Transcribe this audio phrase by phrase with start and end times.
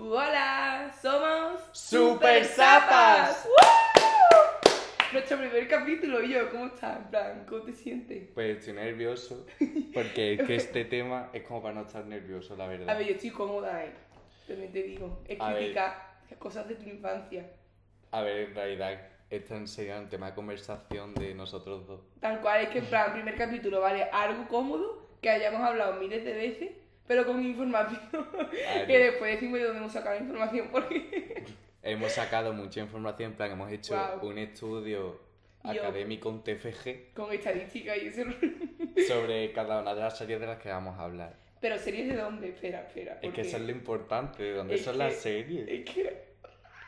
[0.00, 3.44] Hola, somos Super Zapas.
[3.44, 5.10] ¡Woo!
[5.12, 6.98] Nuestro primer capítulo, y yo, ¿cómo estás?
[6.98, 8.28] En plan, ¿cómo te sientes?
[8.32, 9.44] Pues estoy nervioso
[9.92, 12.96] porque es que este tema es como para no estar nervioso, la A verdad.
[12.96, 13.92] ver, yo estoy cómoda, ¿eh?
[14.46, 15.20] También te digo.
[15.26, 15.94] Es A criticar
[16.38, 17.50] cosas de tu infancia.
[18.12, 22.02] A ver, en realidad, esto en serio es un tema de conversación de nosotros dos.
[22.20, 24.04] Tal cual, es que en plan, primer capítulo, ¿vale?
[24.12, 26.70] Algo cómodo, que hayamos hablado miles de veces,
[27.08, 28.00] pero con información.
[28.86, 31.44] que después decimos de dónde hemos sacado la información, porque...
[31.82, 35.20] Hemos sacado mucha información, en plan, hemos hecho un estudio
[35.64, 38.22] Yo- académico, un TFG, con estadística y eso.
[39.08, 41.34] sobre cada una de las series de las que vamos a hablar.
[41.60, 42.48] Pero series de dónde?
[42.50, 43.18] Espera, espera.
[43.22, 45.68] Es que eso es lo importante, ¿de dónde Es son que- las series?
[45.68, 46.24] Es que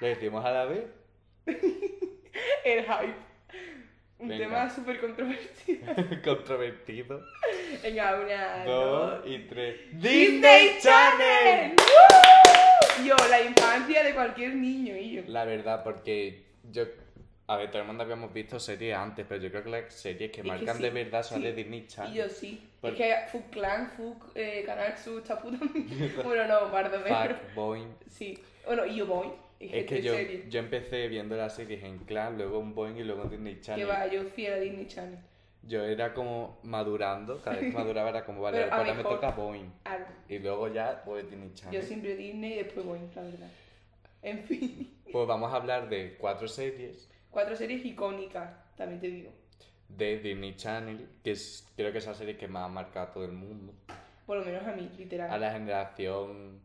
[0.00, 0.84] ¿Lo decimos a la vez?
[1.46, 3.29] el hype.
[4.20, 4.44] Un Venga.
[4.44, 5.94] tema súper controvertido.
[6.24, 7.24] Controvertido.
[7.82, 9.76] Venga, una, Dos y tres.
[9.92, 11.72] ¡Disney Channel!
[11.76, 13.06] ¡Woo!
[13.06, 15.22] Yo, la infancia de cualquier niño y yo.
[15.26, 16.84] La verdad, porque yo.
[17.46, 20.30] A ver, todo el mundo habíamos visto series antes, pero yo creo que las series
[20.30, 21.44] que Es que marcan sí, de verdad son sí.
[21.44, 22.14] de Disney Y Channel.
[22.14, 22.70] yo sí.
[22.80, 25.58] Por- Es que Food Clan, Food, eh, Canal Sur, esta puta.
[26.24, 27.02] bueno, no, perdón.
[27.08, 27.96] Fuck, Boing.
[28.08, 28.38] Sí.
[28.66, 29.06] Bueno, y yo
[29.60, 30.14] Es que yo,
[30.48, 33.60] yo empecé viendo las series en Clan, luego en Boing y luego en Disney Que
[33.60, 33.88] Channel.
[33.90, 35.18] va, yo fui a Disney Channel.
[35.62, 39.28] Yo era como madurando, cada vez que maduraba era como, vale, Pero ahora me toca.
[39.28, 40.06] Algo.
[40.28, 41.78] Y luego ya, pues Disney Channel.
[41.78, 43.48] Yo siempre Disney y después voy, la verdad.
[44.22, 44.96] En fin.
[45.10, 49.32] Pues vamos a hablar de cuatro series Cuatro series icónicas, también te digo.
[49.88, 53.10] de Disney Channel, que es, creo que es la serie que más ha marcado a
[53.12, 53.74] todo el mundo.
[54.24, 55.28] Por lo menos a mí, literal.
[55.30, 56.60] A la generación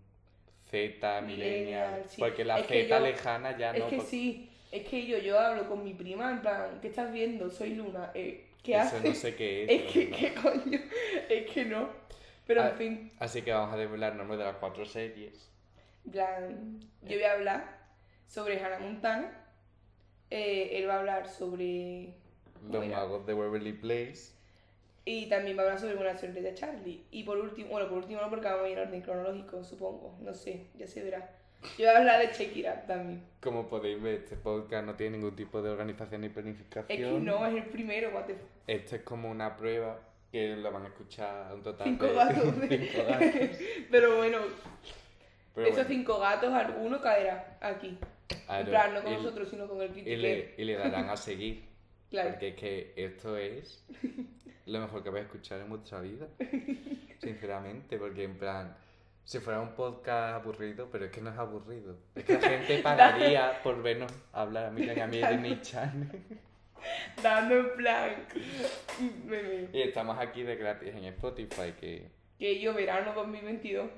[0.70, 2.16] Z, Millennial, sí.
[2.20, 3.90] porque la Es que Z yo- lejana ya Es no.
[3.90, 7.12] que por- sí, es que yo, yo hablo con mi prima, en plan, ¿qué estás
[7.12, 7.50] viendo?
[7.50, 8.12] Soy Luna.
[8.14, 9.04] Eh, ¿Qué Eso haces?
[9.04, 9.70] no sé qué es.
[9.86, 10.10] Es que.
[10.10, 10.80] ¿qué coño?
[11.30, 11.90] Es que no.
[12.48, 12.70] Pero Ah.
[12.70, 15.50] en fin, Así que vamos a desvelar nombres de las cuatro series.
[16.12, 17.78] plan, yo voy a hablar
[18.28, 19.42] sobre Hannah Montana.
[20.32, 22.16] eh, él va a hablar sobre.
[22.72, 24.34] Los magos de Waverly Place.
[25.08, 27.04] Y también va a hablar sobre una serie de Charlie.
[27.12, 30.18] Y por último, bueno, por último no, porque vamos a ir en orden cronológico, supongo.
[30.22, 31.30] No sé, ya se verá.
[31.78, 33.24] Yo voy a hablar de Check It Out también.
[33.40, 36.86] Como podéis ver, este podcast no tiene ningún tipo de organización ni planificación.
[37.00, 38.48] Es que no, es el primero, what the fuck.
[38.68, 40.00] Esto es como una prueba
[40.32, 42.44] que lo van a escuchar un total Cinco de gatos.
[42.70, 43.58] cinco gatos.
[43.92, 44.38] Pero bueno,
[45.54, 47.98] Pero esos bueno, cinco gatos, alguno caerá aquí.
[48.28, 50.22] claro, en plan, no con y- nosotros, sino con el y critiquero.
[50.22, 51.64] le, y le darán a seguir.
[52.10, 52.32] Claro.
[52.32, 53.84] Porque es que esto es
[54.66, 56.28] lo mejor que vais a escuchar en vuestra vida.
[57.20, 58.76] Sinceramente, porque en plan,
[59.24, 61.98] si fuera un podcast aburrido, pero es que no es aburrido.
[62.16, 65.62] Es que la gente pagaría por vernos hablar a mí y a mí de Disney
[65.62, 66.10] Channel.
[67.24, 68.28] Dando en plan.
[69.74, 73.90] Y estamos aquí de gratis en Spotify, que Que yo, verano 2022.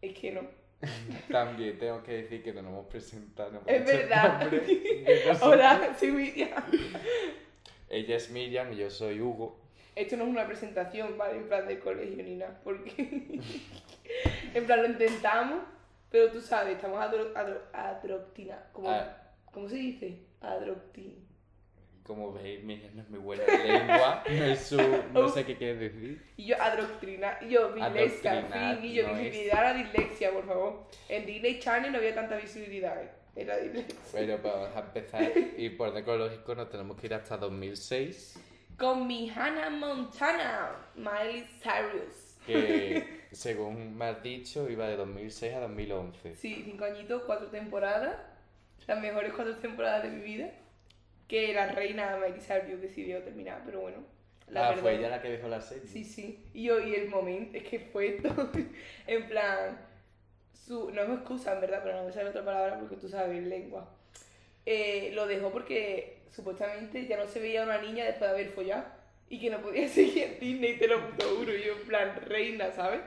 [0.00, 0.42] Es que no.
[1.30, 3.52] también tengo que decir que no nos hemos presentado.
[3.52, 4.48] no Es verdad.
[5.42, 6.62] Hola, soy Miriam.
[7.88, 9.58] Ella es Miriam y yo soy Hugo.
[9.96, 11.38] Esto no es una presentación, ¿vale?
[11.38, 12.60] En plan de colegio ni nada.
[12.62, 12.92] Porque.
[14.54, 15.60] en plan, lo intentamos,
[16.10, 18.58] pero tú sabes, estamos adro, adro, adroctina.
[18.72, 19.16] ¿Cómo, Ah.
[19.52, 20.20] ¿Cómo se dice?
[20.40, 21.14] Adroctina.
[22.08, 24.78] Como veis, Miriam no es muy buena en lengua, no, es su,
[25.12, 26.20] no sé qué quiere decir.
[26.38, 30.46] Y yo, adoctrina, yo, Adoctrinar, fin, y yo, no es- visibilidad a la dislexia, por
[30.46, 30.86] favor.
[31.10, 33.10] En Disney Channel no había tanta visibilidad, ¿eh?
[33.36, 33.96] En la dislexia.
[34.12, 35.32] Bueno, pues vamos a empezar.
[35.58, 38.40] Y por orden cronológico nos tenemos que ir hasta 2006,
[38.78, 42.36] Con mi Hannah Montana, Miley Cyrus.
[42.46, 46.34] que según me has dicho iba de 2006 a 2011.
[46.36, 48.16] Sí, cinco añitos, cuatro temporadas.
[48.86, 50.50] Las mejores cuatro temporadas de mi vida.
[51.28, 53.98] Que la reina Miley Cyrus decidió terminar, pero bueno.
[54.48, 55.86] La ah, verdad- fue ella la que dejó la serie.
[55.86, 56.42] Sí, sí.
[56.54, 58.50] Y yo, y el momento, es que fue todo.
[59.06, 59.78] en plan,
[60.54, 63.42] su, no es excusa, en verdad, pero no me sale otra palabra porque tú sabes,
[63.46, 63.94] lengua.
[64.64, 68.84] Eh, lo dejó porque supuestamente ya no se veía una niña después de haber follado
[69.30, 71.54] y que no podía seguir en Disney, te lo puto juro.
[71.54, 73.00] Y yo, en plan, reina, ¿sabes?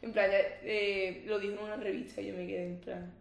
[0.00, 3.12] En plan, ya, eh, lo dijo en una revista y yo me quedé en plan,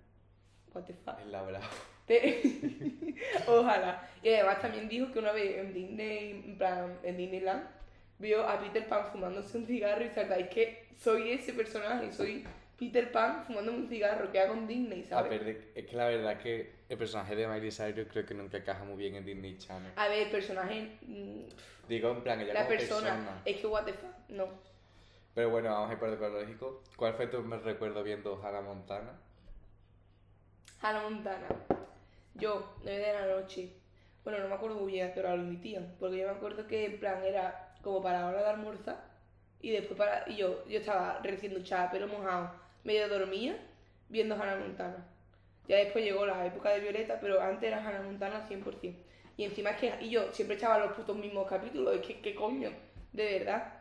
[0.73, 1.19] what the fuck.
[1.19, 1.69] Es la brava.
[1.98, 1.98] Te-
[3.47, 4.09] Ojalá.
[4.23, 7.63] Y además también dijo que una vez en Disney, en plan, en Disneyland,
[8.17, 12.45] vio a Peter Pan fumándose un cigarro y sabes, es que soy ese personaje, soy
[12.77, 15.29] Peter Pan fumando un cigarro que hago en Disney, A ¿sabes?
[15.29, 18.33] ver, de- es que la verdad es que el personaje de Miley Cyrus creo que
[18.33, 19.91] nunca encaja muy bien en Disney Channel.
[19.95, 21.41] A ver, el personaje, mm,
[21.87, 23.41] Digo, en plan, ella la como persona, persona.
[23.45, 24.47] es que what the fuck, no.
[25.33, 26.83] Pero bueno, vamos a ir por orden cronológico.
[26.95, 29.11] ¿Cuál fue tu recuerdo viendo Hannah Montana?
[30.81, 31.47] Hannah Montana.
[32.39, 33.73] Yo, 9 de la noche.
[34.23, 36.67] Bueno, no me acuerdo muy bien a qué hora lo emitían, porque yo me acuerdo
[36.67, 39.09] que en plan era como para la hora de almorzar
[39.61, 40.29] y después para.
[40.29, 42.51] Y yo, yo estaba recién duchada, pelo mojado,
[42.83, 43.57] medio dormía
[44.09, 45.05] viendo Hannah Montana.
[45.67, 48.95] Ya después llegó la época de Violeta, pero antes era Hannah Montana 100%.
[49.37, 52.35] Y encima es que y yo siempre echaba los putos mismos capítulos, es que, ¿qué
[52.35, 52.71] coño?
[53.13, 53.73] De verdad.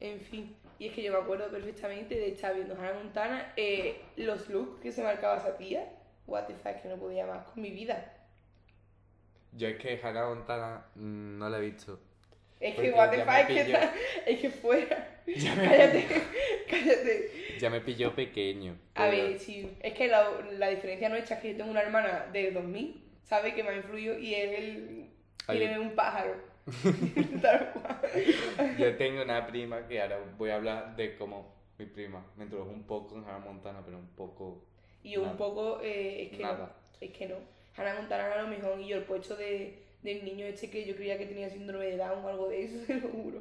[0.00, 0.56] En fin.
[0.78, 4.80] Y es que yo me acuerdo perfectamente de estar viendo Hannah Montana, eh, los looks
[4.80, 5.88] que se marcaba esa tía.
[6.28, 8.14] What the fuck, que no podía más con mi vida.
[9.52, 11.98] Yo es que Hannah Montana mm, no la he visto.
[12.60, 13.92] Es que what the fuck, que tal-
[14.26, 15.14] es que fuera.
[15.28, 16.06] Ya me- cállate,
[16.70, 17.30] cállate.
[17.60, 18.78] Ya me pilló pequeño.
[18.94, 22.26] A ver, sí, es que la, la diferencia nuestra es que yo tengo una hermana
[22.32, 23.54] del 2000, ¿sabe?
[23.54, 25.10] Que me ha influido y él
[25.46, 25.58] Ay.
[25.58, 26.34] tiene un pájaro.
[27.42, 28.00] Tal cual.
[28.78, 32.70] Yo tengo una prima que ahora voy a hablar de cómo mi prima me introdujo
[32.70, 34.64] un poco en Hannah Montana, pero un poco
[35.08, 36.58] Y yo un poco, eh, es que nada.
[36.58, 36.68] no,
[37.00, 37.36] es que no.
[37.74, 40.94] Hannah Montana era lo mejor y yo el puesto de, del niño este que yo
[40.94, 43.40] creía que tenía síndrome de Down o algo de eso, se lo juro.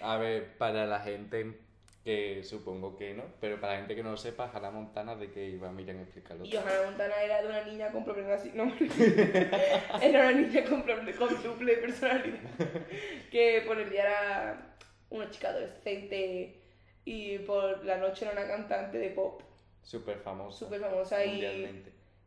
[0.00, 1.56] A ver, para la gente
[2.04, 5.32] que supongo que no, pero para la gente que no lo sepa, Hannah Montana, ¿de
[5.32, 5.72] qué iba?
[5.72, 6.44] Miriam, explícalo.
[6.44, 8.72] Y yo, Hannah Montana era de una niña con problemas así, no,
[10.00, 12.38] era una niña con, con duple personalidad,
[13.32, 14.76] que por el día era
[15.10, 16.60] una chica adolescente
[17.04, 19.42] y por la noche era una cantante de pop
[19.82, 20.58] Súper famosa.
[20.58, 21.84] súper famosa y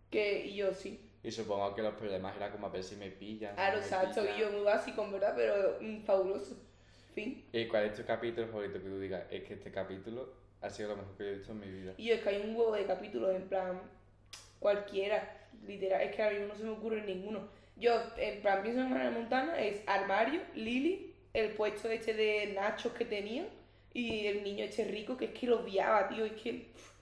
[0.10, 1.00] que y yo sí.
[1.24, 3.56] Y supongo que los problemas eran como a ver si me pillan.
[3.56, 6.58] Claro, me exacto, y yo muy básico, verdad, pero mm, fabuloso.
[7.14, 7.46] Fin.
[7.54, 9.24] ¿Y cuál es tu capítulo favorito que tú digas?
[9.32, 11.94] Es que este capítulo ha sido lo mejor que yo he visto en mi vida.
[11.98, 13.82] Y yo, es que hay un huevo de capítulos, en plan,
[14.60, 17.48] cualquiera, literal, es que a mí no se me ocurre ninguno.
[17.76, 22.94] Yo, en plan, pienso en Hannah Montana, es armario, Lily, el puesto este de nachos
[22.94, 23.48] que tenía,
[23.94, 26.93] y el niño este rico, que es que lo odiaba, tío, es que, pff,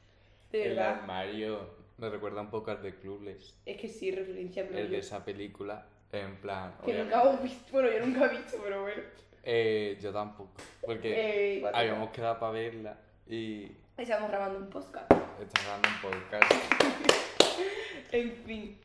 [0.52, 3.56] de El verdad, armario me recuerda un poco al de Clueless.
[3.66, 6.74] es que sí, referencia, pero El de esa película, en plan.
[6.86, 9.02] que nunca hemos visto, bueno, yo nunca he visto, pero bueno.
[9.44, 10.52] Eh, yo tampoco.
[10.86, 15.12] Porque Eh, habíamos quedado para verla y Estamos grabando un podcast.
[15.12, 16.54] estamos grabando un podcast.
[18.12, 18.78] En fin.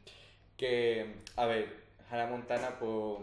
[0.56, 1.68] Que, a ver,
[2.10, 3.18] Hannah Montana, pues.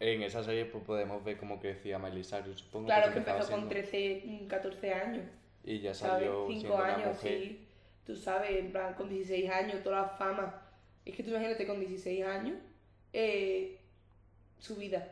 [0.00, 2.86] En esa serie pues, podemos ver cómo crecía Miley Cyrus, supongo.
[2.86, 5.24] Claro que empezó con siendo- 13, mm, 14 años.
[5.64, 6.24] Y ya ¿sabes?
[6.26, 7.38] salió 5 siendo una años, mujer.
[7.38, 7.64] sí.
[8.06, 10.62] Tú sabes, en plan, con 16 años, toda la fama.
[11.04, 12.56] Es que tú imagínate con 16 años,
[13.12, 13.78] eh,
[14.58, 15.06] su vida.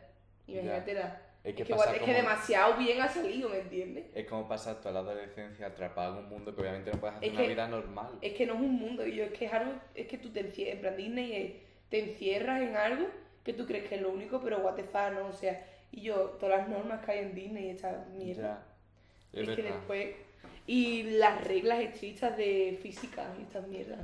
[0.47, 1.21] Imagínatela.
[1.43, 4.05] Es que Es que, pasa igual- es que como- demasiado bien ha salido, ¿me entiendes?
[4.13, 7.29] Es como pasar toda la adolescencia atrapada en un mundo que obviamente no puedes hacer
[7.29, 8.17] Es una que- vida normal.
[8.21, 10.29] Es que no es un mundo, y yo es que es algo, es que tú
[10.31, 13.07] te encierras, en plan Disney, eh, te encierras en algo
[13.45, 15.27] que tú crees que es lo único, pero what the fuck, ¿no?
[15.27, 18.65] O sea, y yo, todas las normas que hay en Disney, esta mierda.
[19.31, 19.41] Ya.
[19.41, 20.15] Es, Es, que después.
[20.67, 23.99] Y las reglas estrictas de física y estas mierdas.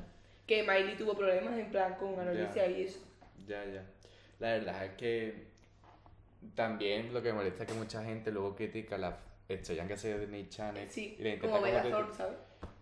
[0.48, 3.00] Que Miley tuvo problemas en plan con anorexia y eso.
[3.45, 3.83] Ya, ya.
[4.39, 5.48] La verdad es que
[6.56, 9.15] también lo que me molesta es que mucha gente luego critica las
[9.48, 12.38] estrellas que se de Disney Channel Sí, y, intentan como ¿sabes?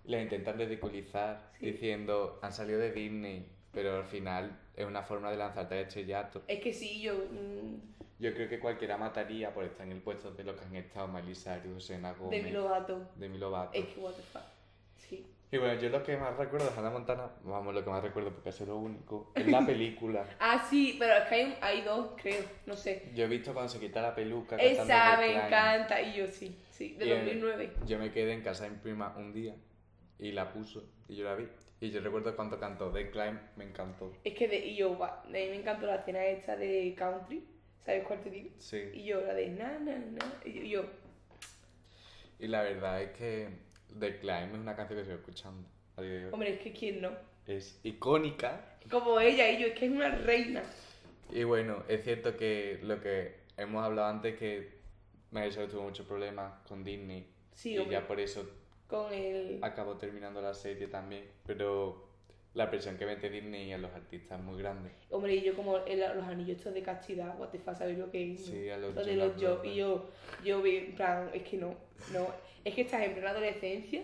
[0.06, 1.72] les intentan ridiculizar Sí.
[1.72, 6.44] diciendo han salido de Disney, pero al final es una forma de lanzarte al estrellato.
[6.47, 7.13] Es que sí, yo.
[7.15, 7.75] mm,
[8.19, 11.07] Yo creo que cualquiera mataría por estar en el puesto de los que han estado
[11.07, 13.09] Miley Cyrus, Selena de Gomez, mi Lovato.
[13.15, 13.71] Demi Lovato.
[13.73, 14.41] Es que what the fuck.
[14.97, 15.25] Sí.
[15.53, 18.31] Y bueno, yo lo que más recuerdo de Hannah Montana, vamos, lo que más recuerdo
[18.31, 20.25] porque es lo único, es la película.
[20.39, 22.41] Ah, sí, pero es que hay, hay dos, creo.
[22.68, 23.12] No sé.
[23.13, 24.56] Yo he visto cuando se quita la peluca.
[24.56, 26.00] Esa me encanta.
[26.01, 26.94] Y yo sí, sí.
[26.94, 27.73] De Y, eh, 2009.
[27.85, 29.56] Yo me quedé en casa de mi prima un día
[30.19, 31.47] y la puso y yo la vi.
[31.81, 34.14] Y yo recuerdo cuando cantó The Climb, me encantó.
[34.23, 37.44] Es que de, y yo, a mí me encantó la escena esta de country.
[37.83, 38.52] ¿Sabes cuál te digo?
[38.59, 38.92] Sí.
[38.94, 40.33] Y yo, la de na, na, na.
[40.45, 40.85] Y yo,
[42.40, 43.50] Y la verdad es que
[44.00, 45.68] The Climb es una canción que sigo escuchando
[46.31, 47.11] hombre, es que quién no.
[47.45, 48.78] Es icónica.
[48.90, 50.64] Como ella y yo, es que es una reina.
[51.31, 54.81] Y bueno, es cierto que lo que hemos hablado antes que
[55.31, 57.28] Cyrus tuvo muchos problemas con Disney.
[57.54, 57.94] Sí, y hombre.
[57.94, 58.50] ya por eso
[58.92, 59.57] Con el.
[59.64, 61.24] acabó terminando la serie también.
[61.48, 62.07] Pero
[62.54, 64.92] la presión que mete Disney a los artistas es muy grande.
[65.10, 68.12] Hombre, y yo como el- los anillos estos de castidad, what the fuck, ¿sabes lo
[68.12, 68.45] que es?
[68.45, 70.10] Sí, a los Lo de los y yo,
[70.44, 71.74] yo vi, en plan, es que no,
[72.12, 72.28] no.
[72.66, 74.04] Es que estás en plena adolescencia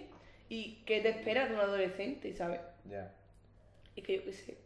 [0.50, 2.62] y ¿qué te esperas de un adolescente, sabes?
[2.86, 3.14] Ya.
[3.96, 4.58] Es que yo qué sé.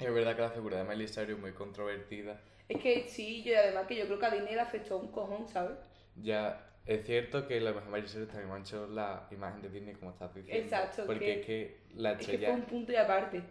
[0.00, 2.40] Es verdad que la figura de Miley Cyrus es muy controvertida.
[2.68, 5.08] Es que sí, yo y además que yo creo que a Disney le afectó un
[5.12, 5.78] cojón, ¿sabes?
[6.16, 10.10] Ya, es cierto que lo mejor Miley Cyrus también manchó la imagen de Disney, como
[10.10, 10.62] estás diciendo.
[10.64, 12.54] Exacto, Porque que- es que la Es que fue estrella.
[12.54, 13.42] un punto y aparte,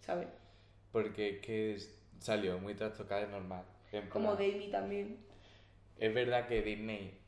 [0.00, 0.28] ¿sabes?
[0.92, 1.78] Porque es que
[2.20, 3.64] salió muy trastocada de normal.
[4.08, 5.18] Como Demi también.
[5.98, 7.18] Es verdad que Disney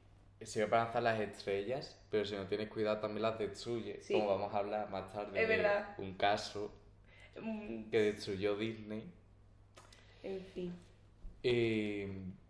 [0.41, 4.01] sirve para lanzar las estrellas, pero si no tienes cuidado también las destruye.
[4.03, 4.15] Sí.
[4.15, 5.95] Como vamos a hablar más tarde Es de verdad.
[5.99, 6.73] un caso
[7.41, 9.13] Mm, que destruyó Disney.
[10.23, 10.75] En fin.
[11.43, 12.07] Y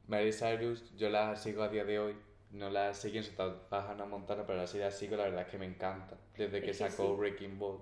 [0.06, 2.14] Miley Cyrus, yo la sigo a día de hoy.
[2.56, 3.25] No la seguí en
[3.70, 6.16] Hannah Montana, pero la serie sigo, la verdad es que me encanta.
[6.36, 7.20] Desde que Es que sacó sí.
[7.20, 7.78] Breaking Ball.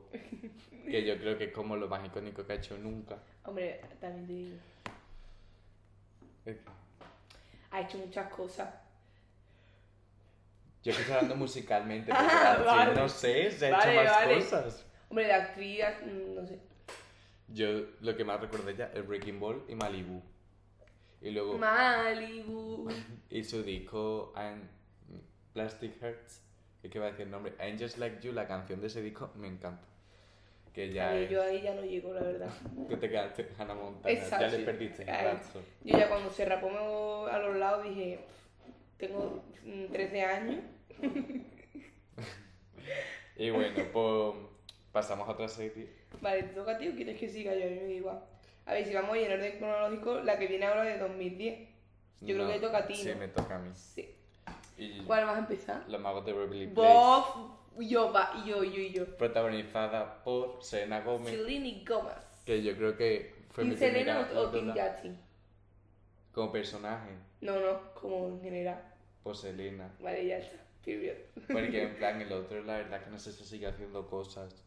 [0.91, 3.17] que yo creo que es como lo más icónico que ha hecho nunca.
[3.45, 4.57] Hombre, también te digo.
[6.47, 6.61] Eh,
[7.71, 8.73] Ha hecho muchas cosas.
[10.83, 12.95] Yo estoy hablando musicalmente, porque Ah, vale.
[12.95, 14.35] no sé, se ha hecho más vale.
[14.37, 14.87] cosas.
[15.09, 16.59] Hombre, de actriz, mm, no sé.
[17.49, 17.67] Yo
[18.01, 20.23] lo que más recuerdo de ella es Breaking Ball y Malibu.
[21.25, 22.87] Y luego Malibu.
[23.31, 24.69] y su disco An-
[25.55, 26.43] Plastic Hearts,
[26.83, 29.49] que va a decir el nombre, Angels Like You, la canción de ese disco me
[29.49, 29.89] encanta.
[30.75, 32.51] Que ya es, yo ahí ya no llego, la verdad.
[32.89, 35.63] que te quedaste Hannah Montana, Exacto, ya le perdiste rastro.
[35.83, 38.19] Yo ya cuando se rapó a los lados dije,
[38.99, 40.61] tengo mm, 13 años.
[43.37, 44.35] Y bueno, pues
[44.93, 45.89] pasamos a otra serie.
[46.21, 47.67] Vale, ¿te toca a ti o quieres que siga yo?
[47.69, 48.23] Me da igual.
[48.67, 51.69] A ver, si vamos en orden cronológico, la que viene ahora de 2010.
[52.21, 53.17] Yo creo que toca a ti, Sí, ¿no?
[53.17, 53.71] me toca a mí.
[53.75, 54.15] Sí.
[54.79, 55.85] Y ¿Cuál vas a empezar?
[55.89, 59.17] Los Magos de Beverly Place, Bob, yo, va, yo, yo, yo.
[59.17, 62.15] protagonizada por Selena Gomez, Selena Gomez.
[62.45, 65.19] que yo creo que fue mi ¿Team Selena primera o, Justin?
[66.33, 68.83] como personaje, No, no, como en general.
[69.23, 69.93] por Selena.
[70.01, 70.57] Vale, ya está.
[70.85, 71.17] Period.
[71.51, 74.65] Porque en plan el otro, la verdad que no sé si sigue haciendo cosas.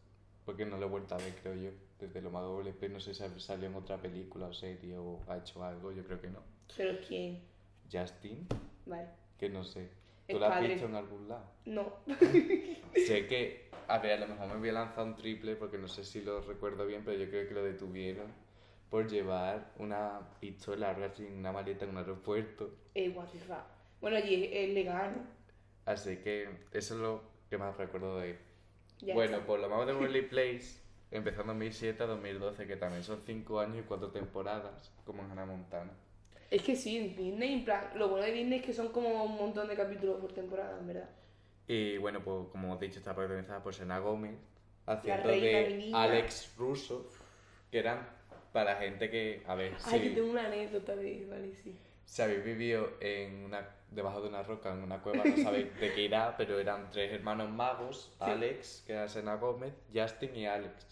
[0.48, 1.72] Porque no lo he vuelto a ver, creo yo.
[2.00, 5.40] Desde lo Mago Play no sé si salió en otra película o serie o ha
[5.40, 6.40] hecho algo, yo creo que no.
[6.78, 7.42] ¿Pero quién?
[7.92, 8.48] Justin,
[8.86, 9.10] Vale.
[9.38, 9.90] que no sé.
[10.26, 10.70] El ¿Tú lo has padre.
[10.70, 11.52] visto en algún lado?
[11.66, 11.92] No.
[12.96, 15.90] sé que, a ver, a lo mejor me voy a lanzar un triple porque no
[15.90, 18.28] sé si lo recuerdo bien, pero yo creo que lo detuvieron
[18.90, 22.74] por llevar una pistola así en una maleta en un aeropuerto.
[22.96, 23.66] Eh, what the fuck.
[24.00, 25.28] Bueno, allí es, legal.
[25.84, 28.47] Así que eso es lo que más recuerdo de él.
[29.02, 29.48] Ya bueno, está.
[29.48, 30.80] por lo más de Beverly Place,
[31.12, 35.32] empezó en 2007 a 2012, que también son 5 años y 4 temporadas, como en
[35.32, 35.92] Hannah Montana.
[36.50, 39.24] Es que sí, en Disney, en plan, lo bueno de Disney es que son como
[39.26, 41.10] un montón de capítulos por temporada, en verdad.
[41.68, 44.36] Y bueno, pues como hemos dicho, está protagonizada por Selena Gómez,
[44.86, 45.92] haciendo de.
[45.94, 47.10] Alex Russo,
[47.70, 48.08] que eran
[48.54, 51.76] para gente que, a ver, Ay, si, yo tengo una anécdota de, vale, sí.
[52.06, 55.94] si habéis vivido en una, debajo de una roca, en una cueva, no sabéis de
[55.94, 58.12] qué irá, pero eran tres hermanos magos.
[58.20, 60.86] Alex, que era Selena Gómez, Justin y Alex,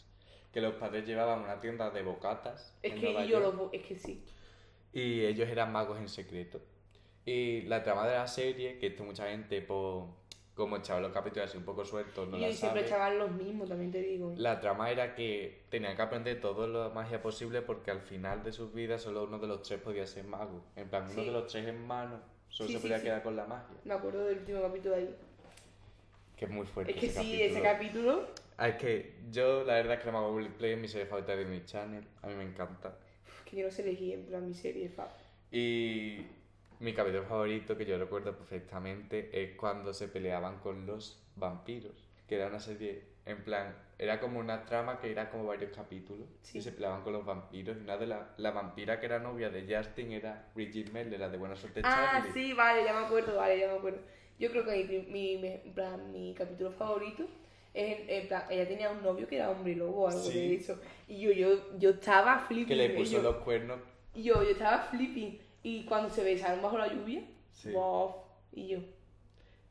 [0.52, 2.78] que los padres llevaban una tienda de bocatas.
[2.82, 3.56] Es en que Nueva yo York.
[3.58, 3.70] lo...
[3.74, 4.24] Es que sí.
[4.94, 6.62] Y ellos eran magos en secreto.
[7.26, 10.06] Y la trama de la serie, que esto mucha gente, pues,
[10.54, 12.86] como echaba los capítulos así un poco sueltos, no y la siempre sabe.
[12.88, 14.34] echaban los mismos, también te digo.
[14.38, 18.54] La trama era que tenían que aprender toda la magia posible porque al final de
[18.54, 20.64] sus vidas solo uno de los tres podía ser mago.
[20.78, 21.26] En plan, uno Sí.
[21.26, 23.04] de los tres hermanos solo Sí, se podía sí.
[23.06, 23.78] quedar con la magia.
[23.84, 25.16] Me acuerdo del último capítulo de ahí.
[26.38, 26.92] Que es muy fuerte.
[26.94, 28.18] Es que ese sí, ese capítulo.
[28.22, 28.46] capítulo...
[28.58, 31.34] Ah, es que yo, la verdad es que la Mago Play es mi serie favorita
[31.34, 32.04] de Disney Channel.
[32.22, 32.98] A mí me encanta.
[33.46, 35.08] Que yo no sé elegir, en plan, mi serie, fa.
[35.52, 36.26] Y
[36.80, 42.36] mi capítulo favorito que yo recuerdo perfectamente es cuando se peleaban con los vampiros, que
[42.36, 46.58] era una serie, en plan, era como una trama que era como varios capítulos Sí.
[46.60, 47.76] y se peleaban con los vampiros.
[47.78, 51.30] Y una de la, la vampira que era novia de Justin era Bridget Mendler, la
[51.30, 52.34] de Buena Suerte Ah, Charlie.
[52.34, 54.00] sí, vale, ya me acuerdo, vale, ya me acuerdo.
[54.38, 57.24] Yo creo que mi, prim- mi, mi- en plan, mi capítulo favorito
[57.74, 60.34] es, en, plan, ella tenía un novio que era hombre lobo o algo Sí.
[60.50, 60.80] de eso.
[61.08, 62.68] Y yo, yo, yo estaba flipping.
[62.68, 63.80] Que le puso yo, los cuernos.
[64.14, 65.40] y yo, yo estaba flipping.
[65.64, 67.72] Y cuando se besaron bajo la lluvia, Sí.
[67.72, 68.14] wow.
[68.52, 68.80] Y yo,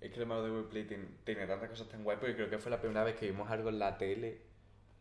[0.05, 2.59] Es que el Mago de Wordplay tiene, tiene tantas cosas tan guay porque creo que
[2.59, 4.39] fue la primera vez que vimos algo en la tele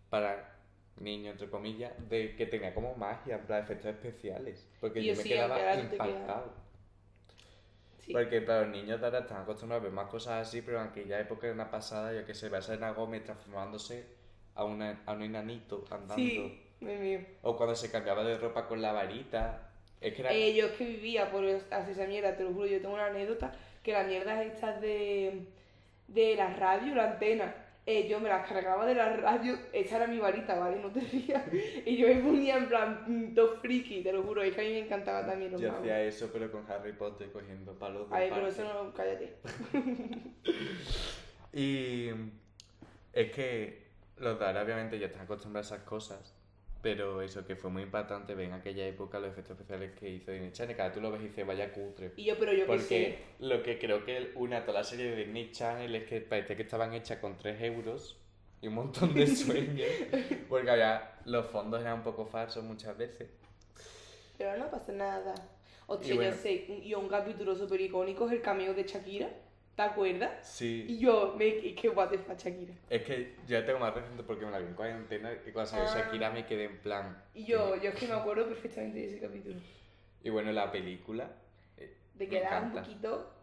[0.09, 0.55] para
[0.95, 4.65] niños, entre comillas, de que tenía como magia, plan efectos especiales.
[4.79, 6.07] Porque yo yo me sí, quedaba aunque ahora no te queda.
[6.09, 6.53] impactado.
[7.99, 8.13] sí.
[8.13, 10.87] Porque para los niños de ahora están acostumbrados a ver más cosas así, pero en
[10.87, 14.05] aquella época era una pasada, yo que sé, ver a Selena Gómez transformándose
[14.55, 16.15] a, una, a un enanito andando.
[16.15, 16.61] Sí.
[17.41, 19.69] O cuando se cambiaba de ropa con la varita.
[19.99, 20.31] Es que era...
[20.31, 22.67] Eh, yo es que vivía por hacer esa mierda, te lo juro.
[22.67, 25.45] Yo tengo una anécdota que las mierdas estas de,
[26.07, 27.53] de la radio, la antena,
[27.85, 30.79] eh, yo me las cargaba de la radio, esa era mi varita, ¿vale?
[30.79, 31.43] No te rías.
[31.85, 34.41] Y yo me ponía en plan, mm, todo friki, te lo juro.
[34.41, 35.81] Es que a mí me encantaba también los yo magos.
[35.81, 39.33] hacía eso, pero con Harry Potter cogiendo palos de A ver, pero eso no, cállate.
[41.53, 42.09] Y
[43.11, 43.83] es que
[44.17, 46.33] los de ahora obviamente ya están acostumbrados a esas cosas,
[46.83, 50.31] pero eso que fue muy impactante ver en aquella época los efectos especiales que hizo
[50.31, 52.11] Disney Channel, cada tú lo ves y dices, vaya cutre.
[52.17, 55.09] Y yo, pero yo que Porque lo que creo que une a toda la serie
[55.09, 58.19] de Disney Channel es que parece que estaban hechas con 3 euros
[58.61, 59.87] y un montón de sueños,
[60.49, 63.29] porque había, los fondos eran un poco falsos muchas veces.
[64.37, 65.35] Pero no pasa nada.
[65.87, 66.31] Hostia, bueno.
[66.31, 66.65] yo sé.
[66.83, 69.29] Y un capítulo súper icónico es el cameo de Shakira.
[69.75, 70.47] ¿Te acuerdas?
[70.47, 72.73] Sí, Y yo, me, es que what the fuck, Shakira.
[72.89, 75.87] es que ya tengo más reciente porque me la vi en cuarentena y cuando salió
[75.89, 75.95] Ah.
[75.97, 77.23] Shakira me quedé en plan...
[77.33, 79.55] Y yo, yo es que me acuerdo perfectamente de ese capítulo.
[80.23, 81.31] Y bueno, la película...
[81.77, 83.33] eh, De me que da un poquito.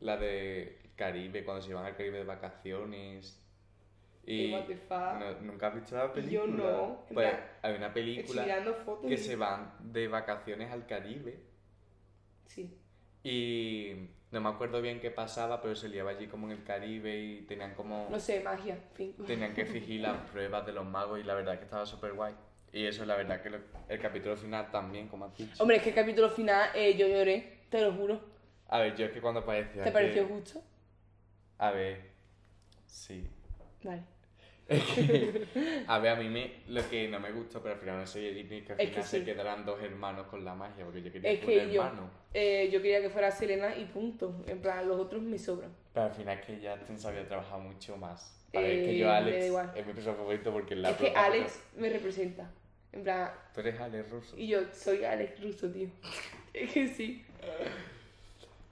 [0.00, 3.40] la de Caribe, cuando se iban al Caribe de vacaciones.
[4.24, 5.20] Y What the fuck.
[5.20, 6.32] no- nunca has visto la película.
[6.44, 8.44] Yo no, Pues hay una película
[9.06, 11.38] que y- se van de vacaciones al Caribe
[12.46, 12.76] Sí.
[13.28, 17.16] Y no me acuerdo bien qué pasaba, pero se liaba allí como en el Caribe
[17.18, 19.14] y tenían como No sé, magia, fin.
[19.26, 22.34] tenían que fingir las pruebas de los magos y la verdad que estaba súper guay.
[22.72, 25.60] Y eso, la verdad que lo- el capítulo final también, como has dicho.
[25.62, 28.20] Hombre, es que el capítulo final eh, yo lloré, te lo juro.
[28.68, 30.62] A ver, yo es que cuando parecía ¿Te que- pareció justo?
[31.58, 32.10] A ver,
[32.86, 33.26] sí.
[33.82, 34.02] Vale.
[34.68, 35.46] Es que,
[35.86, 38.34] a ver, a mí me, lo que no me gustó, pero al final no soy
[38.34, 39.24] Disney, que al Es final que se sí.
[39.24, 42.10] quedaran dos hermanos con la magia, porque yo quería Es un que yo, hermano.
[42.34, 44.42] eh, yo quería que fuera Selena y punto.
[44.48, 45.70] En plan, los otros me sobran.
[45.94, 48.44] Pero al final es que Justin sabía trabajar mucho más.
[48.54, 49.44] A ver, es que Eh, yo Alex
[49.76, 52.50] es mi personaje favorito porque la es que Alex me representa.
[52.92, 54.34] En plan, Tú eres Alex Russo.
[54.36, 55.88] y yo soy Alex Russo, tío.
[56.52, 57.24] es que sí.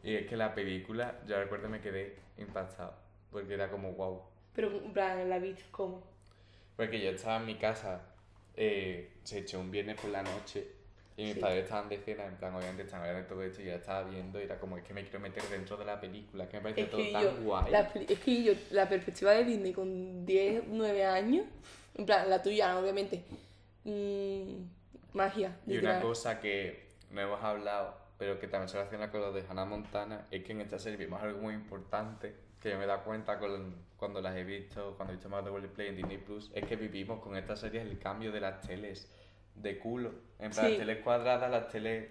[0.02, 2.94] Y es que la película, yo recuerdo me quedé impactado,
[3.30, 4.22] porque era como wow.
[4.54, 6.02] Pero en plan, la viste como.
[6.76, 8.02] Porque yo estaba en mi casa,
[8.56, 10.66] eh, se echó un viernes por la noche
[11.16, 11.40] y mis Sí.
[11.40, 13.76] padres estaban de cena, en plan, obviamente estaban hablando de todo esto y yo la
[13.76, 16.56] estaba viendo y era como, es que me quiero meter dentro de la película, que
[16.56, 17.70] me parece Es todo tan yo, guay.
[17.70, 21.46] la, es que yo, la perspectiva de Disney con 10, 9 años,
[21.94, 23.23] en plan, la tuya, obviamente,
[23.84, 24.64] mm,
[25.16, 25.56] magia.
[25.66, 26.02] Y una literal.
[26.02, 30.26] cosa que no hemos hablado, pero que también se relaciona con lo de Hannah Montana,
[30.32, 32.34] es que en esta serie vimos algo muy importante,
[32.64, 35.50] que yo me dado cuenta con, cuando las he visto, cuando he visto más de
[35.50, 38.61] World Play en Disney Plus, es que vivimos con esta serie el cambio de las
[38.62, 39.12] teles
[39.54, 40.12] de culo.
[40.38, 40.71] En plan, Sí.
[40.73, 42.09] las teles cuadradas, las teles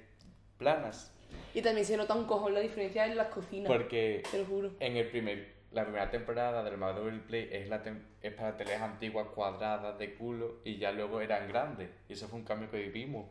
[0.57, 1.11] planas.
[1.55, 3.67] Y también se nota un cojón la diferencia en las cocinas.
[3.71, 4.71] Porque Te lo juro.
[4.79, 7.81] en el primer, la primera temporada del World Play es, la
[8.21, 11.89] es para teles antiguas cuadradas de culo y ya luego eran grandes.
[12.07, 13.25] Y eso fue un cambio que vivimos.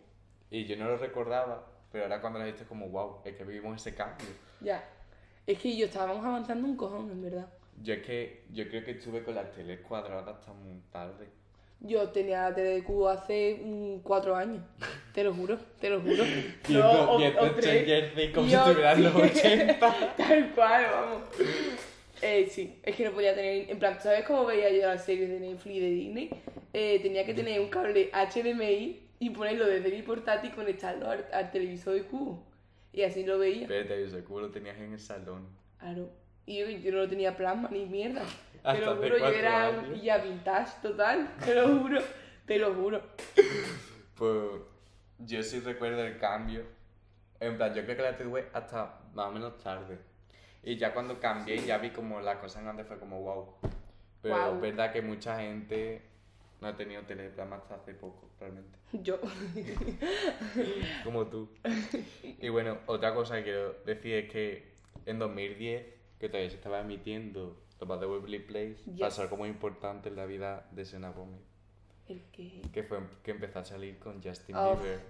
[0.50, 3.36] Y yo no lo recordaba, pero ahora cuando lo he visto es como, wow, es
[3.36, 4.26] que vivimos ese cambio.
[4.60, 4.82] Ya.
[5.46, 7.48] Es que yo estábamos avanzando un cojón, en verdad.
[7.82, 11.26] Yo es que, yo creo que estuve con las teles cuadradas hasta muy tarde.
[11.80, 14.62] Yo tenía la tele de cubo hace mm, cuatro años.
[15.12, 16.22] Te lo juro, te lo juro.
[16.68, 17.46] Viendo, o- viendo.
[17.48, 19.78] Stranger como si estuvieran los 80.
[20.16, 21.22] Tal cual, vamos.
[22.22, 23.68] Eh, sí, es que no podía tener.
[23.68, 26.30] En plan, ¿sabes cómo veía yo las series de Netflix y de Disney?
[26.72, 31.26] Eh, tenía que tener un cable HDMI y ponerlo desde mi portátil y conectarlo al,
[31.32, 32.44] al televisor de cubo.
[32.92, 33.62] Y así lo veía.
[33.62, 35.48] Espérate, ese culo lo tenías en el salón.
[35.78, 36.10] Claro.
[36.44, 38.22] Y yo, yo no tenía plasma ni mierda.
[38.62, 40.02] Te lo juro, yo era años.
[40.02, 41.34] ya vintage total.
[41.44, 42.00] Te lo juro,
[42.46, 43.02] te lo juro.
[44.14, 44.60] Pues
[45.18, 46.62] yo sí recuerdo el cambio.
[47.40, 49.98] En plan, yo creo que la tuve hasta más o menos tarde.
[50.62, 53.56] Y ya cuando cambié, ya vi como la cosa en grande fue como wow.
[54.20, 56.02] Pero es verdad que mucha gente
[56.62, 58.78] no ha tenido teleplasma hasta hace poco, realmente.
[58.92, 59.18] Yo.
[61.04, 61.48] Como tú.
[62.40, 64.72] Y bueno, otra cosa que quiero decir es que
[65.06, 65.86] en 2010,
[66.18, 69.00] que todavía se estaba emitiendo los de Waverly Place, Yes.
[69.00, 71.40] pasó algo muy importante en la vida de Sena Gómez.
[72.08, 72.62] El que.
[72.72, 75.00] Que fue que empezó a salir con Justin Oh, Bieber.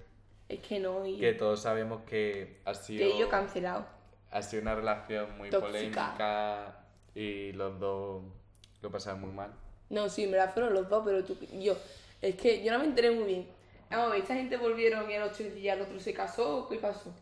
[0.49, 1.05] Es que no.
[1.07, 3.87] Y, Que todos sabemos que ha sido, que yo cancelado.
[4.31, 5.69] ha sido una relación muy Tóxica.
[5.71, 6.85] polémica
[7.15, 8.23] y los dos
[8.81, 9.53] lo pasaron muy mal.
[9.93, 11.77] No, sí, en verdad fueron los dos, pero tú, yo,
[12.23, 13.47] es que yo no me enteré muy bien.
[13.91, 16.69] Vamos a ver, esta gente volvieron y el otro día el otro se casó, ¿o
[16.71, 17.15] ¿qué pasó?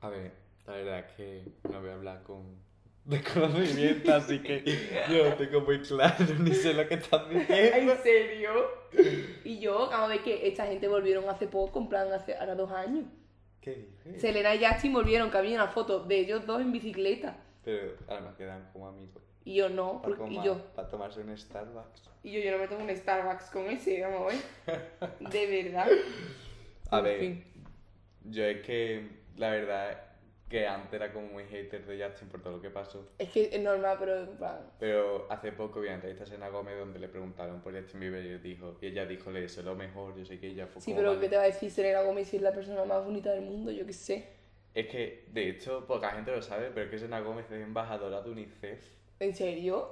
[0.00, 0.30] A ver,
[0.68, 2.44] la verdad es que no voy a hablar con
[3.04, 4.62] desconocimiento, así que
[5.10, 7.92] yo no tengo muy claro ni sé lo que estás diciendo.
[7.92, 8.52] ¿En serio?
[9.42, 12.54] Y yo, vamos a ver que esta gente volvieron hace poco, en plan, hace ahora
[12.54, 13.06] dos años.
[13.60, 14.20] ¿Qué dices?
[14.20, 17.36] Selena y Justin volvieron, que había una foto de ellos dos en bicicleta.
[17.64, 19.23] Pero además quedan como amigos.
[19.44, 22.10] Y yo no, Para, porque, y yo, para tomarse un Starbucks.
[22.22, 24.32] y yo, yo no me tomo un Starbucks con ese, vamos
[24.66, 25.20] a ver.
[25.30, 25.86] De verdad.
[26.90, 27.44] A En ver, fin.
[28.24, 30.00] yo es que la verdad
[30.48, 33.08] que antes era como muy hater de Justin por todo lo que pasó.
[33.18, 36.48] Es que es normal, pero en plan, Pero hace poco vi una entrevista a Selena
[36.48, 39.62] Gómez donde le preguntaron por Justin Bieber y, él dijo, y ella dijo, le deseo
[39.64, 41.20] lo mejor, yo sé que ella fue sí, pero "Vale".
[41.20, 43.70] ¿qué te va a decir Selena Gómez si es la persona más bonita del mundo?
[43.72, 44.28] Yo qué sé.
[44.74, 48.22] Es que, de hecho, poca gente lo sabe, pero es que Selena Gómez es embajadora
[48.22, 48.80] de UNICEF.
[49.20, 49.90] ¿En serio?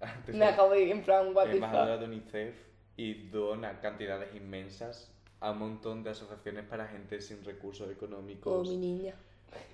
[0.00, 1.70] Antes Me acabo de ir en plan, what the fuck.
[2.00, 2.54] de UNICEF
[2.96, 8.68] y dona cantidades inmensas a un montón de asociaciones para gente sin recursos Oh, económicos.
[8.68, 9.14] mi niña.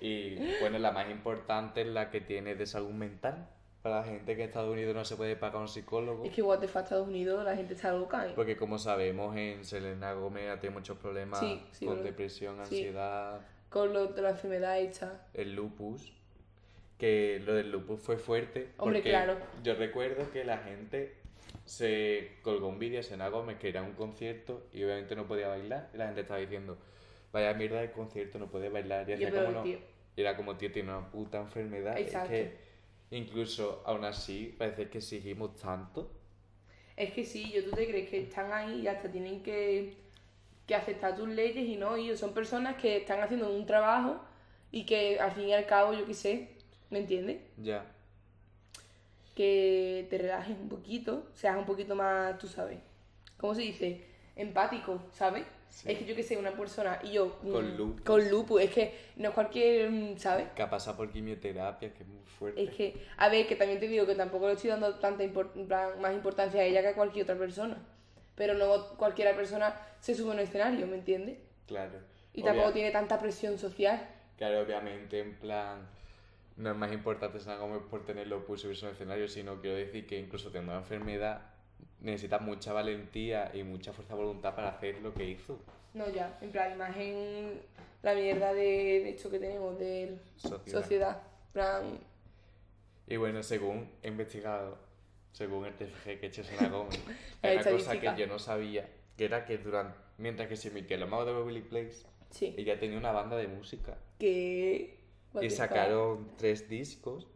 [0.01, 3.47] Y bueno, la más importante es la que tiene de salud mental.
[3.81, 6.25] Para la gente que en Estados Unidos no se puede pagar un psicólogo.
[6.25, 8.27] Es que what the fuck, Estados Unidos, la gente está loca.
[8.27, 8.33] ¿eh?
[8.35, 12.09] Porque como sabemos, en Selena Gómez tenido muchos problemas Sí, sí, con verdad.
[12.09, 12.61] depresión, Sí.
[12.61, 15.25] ansiedad, Con lo de la enfermedad esta.
[15.33, 16.11] el lupus.
[16.99, 18.69] Que lo del lupus fue fuerte.
[18.77, 19.37] Hombre, porque claro.
[19.63, 21.15] Yo recuerdo que la gente
[21.65, 25.47] se colgó un vídeo a Selena Gómez que era un concierto y obviamente no podía
[25.47, 25.89] bailar.
[25.93, 26.77] Y la gente estaba diciendo,
[27.31, 29.09] vaya mierda de concierto, no puede bailar.
[29.09, 29.63] Y, Yo, como no-
[30.17, 31.97] era como, tío, tiene una puta enfermedad.
[31.97, 32.33] Exacto.
[32.33, 32.57] Es que
[33.11, 36.11] incluso aún así parece que exigimos tanto.
[36.97, 39.93] Es que sí, yo tú te crees que están ahí y hasta tienen que,
[40.67, 44.19] que aceptar tus leyes y no, ellos son personas que están haciendo un trabajo
[44.71, 46.49] y que al fin y al cabo, yo qué sé,
[46.89, 47.41] ¿me entiendes?
[47.57, 47.85] Ya.
[49.35, 52.79] Que te relajes un poquito, seas un poquito más, tú sabes,
[53.37, 54.03] ¿cómo se dice?
[54.35, 55.45] Empático, ¿sabes?
[55.69, 55.91] Sí.
[55.91, 57.37] Es que yo que sé, una persona y yo...
[57.43, 58.01] mm, Con lupus.
[58.01, 60.47] Con lupus, es que no es cualquier, mm, ¿sabes?
[60.55, 62.63] Que ha pasado por quimioterapia, que es muy fuerte.
[62.63, 65.51] Es que, a ver, que también te digo que tampoco le estoy dando tanta impor-
[65.55, 67.77] en plan, más importancia a ella que a cualquier otra persona.
[68.35, 71.37] Pero no cualquier persona se sube a un escenario, ¿me entiendes?
[71.67, 71.99] Claro.
[72.33, 74.05] Y tampoco Obvia- tiene tanta presión social.
[74.37, 75.87] Claro, obviamente, en plan,
[76.59, 79.61] no es más importante Selena Gómez por tener lupus y subirse a un escenario, sino
[79.61, 81.41] quiero decir que incluso teniendo una enfermedad
[82.01, 85.57] necesita mucha valentía y mucha fuerza de voluntad para hacer lo que hizo.
[85.93, 87.61] No, ya, en plan, imagen,
[88.03, 90.81] la mierda de, de esto que tenemos, de Sociedad.
[90.81, 91.21] sociedad.
[91.53, 91.97] Plan,
[93.07, 94.77] Y bueno, según he investigado,
[95.31, 96.99] según el TFG que he hecho Selena Gómez,
[97.41, 100.97] hay una cosa que yo no sabía, que era que durante, mientras que se emitía
[100.97, 102.53] Los Magos de Beverly Place, sí.
[102.57, 103.97] ella tenía una banda de música.
[104.19, 104.98] Que...
[105.41, 107.27] Y sacaron tres discos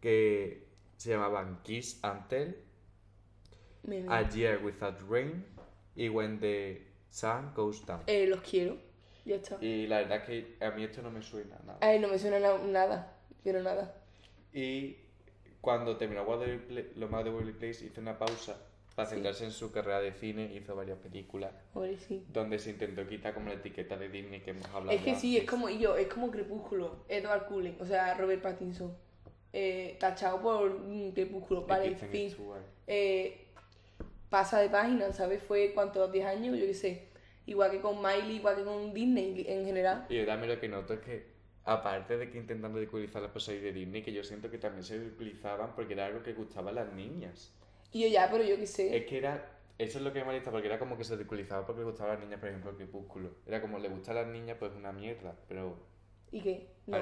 [0.00, 2.56] que se llamaban Kiss and Tell,
[4.08, 5.44] A Year Without Rain
[5.94, 8.02] y When the Sun Goes Down.
[8.06, 8.78] Eh, los quiero.
[9.24, 9.58] Ya está.
[9.60, 11.78] Y la verdad que a mí esto no me suena nada.
[11.80, 13.16] Ay, no me suena na- nada.
[13.42, 13.94] Pero nada.
[14.52, 14.96] Y
[15.60, 18.56] cuando terminó Los Magos de Waverly Place hizo una pausa
[18.96, 19.14] para Sí.
[19.14, 21.52] centrarse en su carrera de cine, hizo varias películas
[22.08, 22.24] sí.
[22.32, 25.36] donde se intentó quitar como la etiqueta de Disney que hemos hablado Es que sí,
[25.36, 28.96] es como yo, es como Crepúsculo, Edward Cullen, o sea, Robert Pattinson.
[29.52, 32.34] Eh, tachado por mm, Crepúsculo, vale, fin.
[32.86, 33.46] Eh,
[34.30, 35.42] pasa de página, ¿sabes?
[35.42, 37.08] Fue cuántos, 10 años, yo qué sé.
[37.44, 40.06] Igual que con Miley, igual que con Disney en general.
[40.08, 41.26] Y yo también lo que noto es que,
[41.64, 44.98] aparte de que intentan ridiculizar las cosas de Disney, que yo siento que también se
[44.98, 47.52] ridiculizaban porque era algo que gustaba a las niñas.
[47.92, 48.96] Y yo ya, pero yo qué sé.
[48.96, 49.52] Es que era.
[49.78, 52.12] Eso es lo que me molesta, porque era como que se ridiculizaba porque le gustaba
[52.12, 53.30] a las niñas, por ejemplo, el crepúsculo.
[53.46, 55.34] Era como le gusta a las niñas, pues una mierda.
[55.48, 55.76] Pero.
[56.32, 56.66] ¿Y qué?
[56.86, 56.98] No.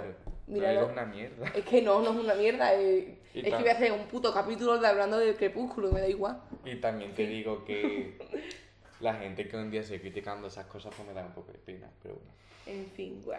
[0.47, 1.47] mira, era una mierda.
[1.55, 2.75] Es que no, no es una mierda.
[2.75, 6.09] eh, es que voy a hacer un puto capítulo de hablando de Crepúsculo, me da
[6.09, 6.41] igual.
[6.65, 8.19] Y también te digo que
[9.01, 11.53] la gente que hoy en día sigue criticando esas cosas, pues me da un poco
[11.53, 12.33] de pena, pero bueno.
[12.67, 13.35] En fin, wow.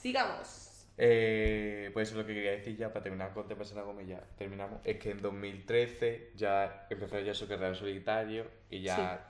[0.00, 0.61] Sigamos.
[0.98, 4.08] Eh, pues eso es lo que quería decir ya para terminar con Te Persona Gómez
[4.08, 4.80] ya terminamos.
[4.84, 9.28] Es que en 2013 ya empezó ya su carrera en solitario y ya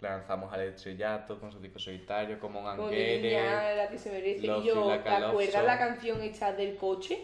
[0.00, 4.46] lanzamos al estrellato con su disco solitario, como un niña, la que se merece.
[4.46, 7.18] Love y yo, Like ¿te acuerdas la canción hecha del coche?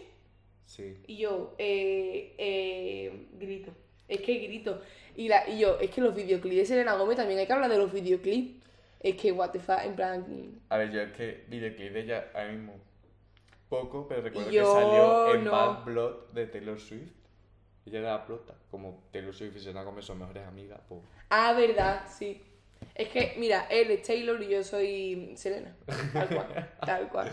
[0.65, 0.97] Sí.
[1.07, 3.71] Y yo, eh, eh, grito.
[4.07, 4.81] Es que grito.
[5.15, 7.69] Y, la, y yo, es que los videoclips de Selena Gómez también hay que hablar
[7.69, 8.63] de los videoclips.
[8.99, 10.61] Es que, what the fuck, en plan.
[10.69, 12.79] A ver, yo es que videoclip de ella ahora mismo
[13.81, 15.51] poco, pero recuerdo Yo que salió en no.
[15.51, 17.11] Bad Blood de Taylor Swift.
[17.85, 21.53] Ella era la prota, como Taylor Swift y Selena Gómez son mejores amigas, pues Ah,
[21.53, 22.41] verdad, sí.
[22.95, 25.75] Es que, mira, él es Taylor y yo soy Selena.
[26.13, 27.31] Tal cual, tal cual.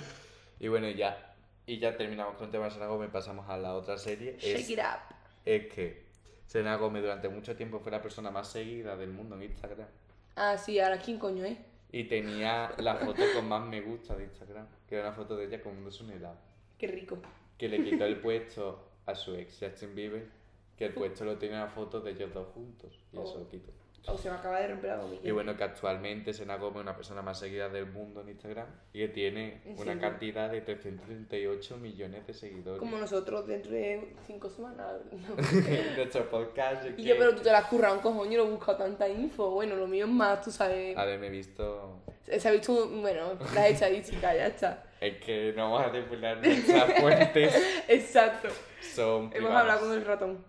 [0.58, 1.34] Y bueno, ya,
[1.66, 4.36] y ya terminamos con el tema de Selena Gómez, pasamos a la otra serie.
[4.38, 5.14] Shake Es, it up.
[5.44, 6.04] es que
[6.46, 9.86] Selena Gómez durante mucho tiempo fue la persona más seguida del mundo en Instagram.
[10.34, 11.58] Ah, sí, ahora quién coño es.
[11.92, 15.46] Y tenía la foto con más me gusta de Instagram, que era una foto de
[15.46, 16.36] ella comiéndose un helado.
[16.76, 17.16] Qué rico.
[17.56, 20.26] Que le quitó el puesto a su ex, Justin Bieber,
[20.76, 22.98] que el puesto lo tenía una foto de ellos dos juntos.
[23.12, 23.38] Y eso Oh.
[23.38, 23.70] lo quitó.
[24.06, 25.20] O se me acaba de romper la gomilla.
[25.28, 28.66] Y bueno, que actualmente Selena Gómez es una persona más seguida del mundo en Instagram
[28.94, 30.00] y que tiene ¿En una serio?
[30.00, 32.78] cantidad de 338 millones de seguidores.
[32.78, 35.02] Como nosotros dentro de cinco semanas.
[35.12, 35.36] No.
[35.96, 36.98] Nuestro podcast.
[36.98, 39.06] Y yo, pero tú te la has currado un cojón, yo no he buscado tanta
[39.06, 39.50] info.
[39.50, 40.96] Bueno, lo mío es más, tú sabes.
[40.96, 42.00] A ver, me he visto.
[42.38, 44.84] Se ha visto, bueno, las estadísticas, ya está.
[45.00, 47.54] Es que no vamos a desvelar nuestras fuentes.
[47.88, 48.48] Exacto.
[48.94, 49.30] Son.
[49.34, 50.44] Hemos hablado con el ratón.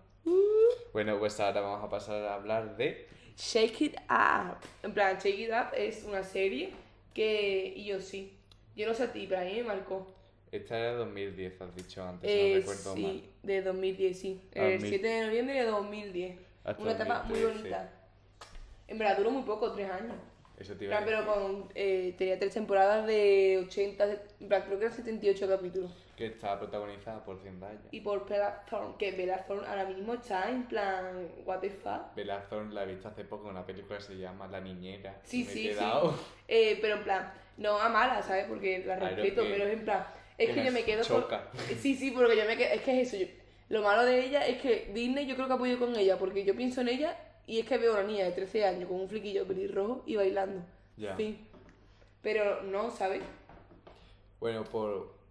[0.92, 3.08] Bueno, pues ahora vamos a pasar a hablar de.
[3.36, 4.58] Shake It Up.
[4.82, 6.70] En plan, Shake It Up es una serie
[7.14, 7.72] que.
[7.74, 8.36] Y yo sí.
[8.76, 10.06] Yo no sé a ti, pero a mí me marcó.
[10.50, 13.12] Esta era de 2010, has dicho antes, Eh, no recuerdo mal.
[13.12, 14.40] sí, de 2010, sí.
[14.54, 16.38] Ah, El mil- 7 de noviembre de 2010.
[16.64, 17.68] Hasta Una etapa muy 2013.
[17.74, 17.92] bonita.
[18.88, 20.14] En verdad duró muy poco, tres años.
[20.62, 24.04] Eso te iba a plan, pero con, eh, tenía tres temporadas de 80,
[24.40, 25.90] en plan, creo que eran 78 capítulos.
[26.16, 27.80] Que estaba protagonizada por Zendaya.
[27.90, 32.14] Y por Bella Thorne, que Bella Thorne ahora mismo está en plan, what the fuck.
[32.14, 35.20] Bella Thorne la he visto hace poco en una película que se llama La Niñera.
[35.24, 35.68] Sí, me he sí, sí.
[35.70, 36.14] quedado-
[36.46, 38.46] Eh, pero en plan, no a mala, ¿sabes?
[38.46, 40.06] Porque la Claro respeto, que- pero es en plan,
[40.38, 41.22] es que me yo me quedo con...
[41.22, 41.48] choca.
[41.80, 43.32] Sí, sí, porque yo me quedo, es que es eso, yo-
[43.68, 46.54] lo malo de ella es que Disney yo creo que apoyo con ella, porque yo
[46.54, 49.08] pienso en ella y es que veo a una niña de 13 años con un
[49.08, 50.62] fliquillo pelirrojo y bailando.
[50.96, 51.16] Ya.
[51.16, 51.46] Fin.
[52.22, 53.22] Pero no, ¿sabes?
[54.38, 55.22] Bueno, por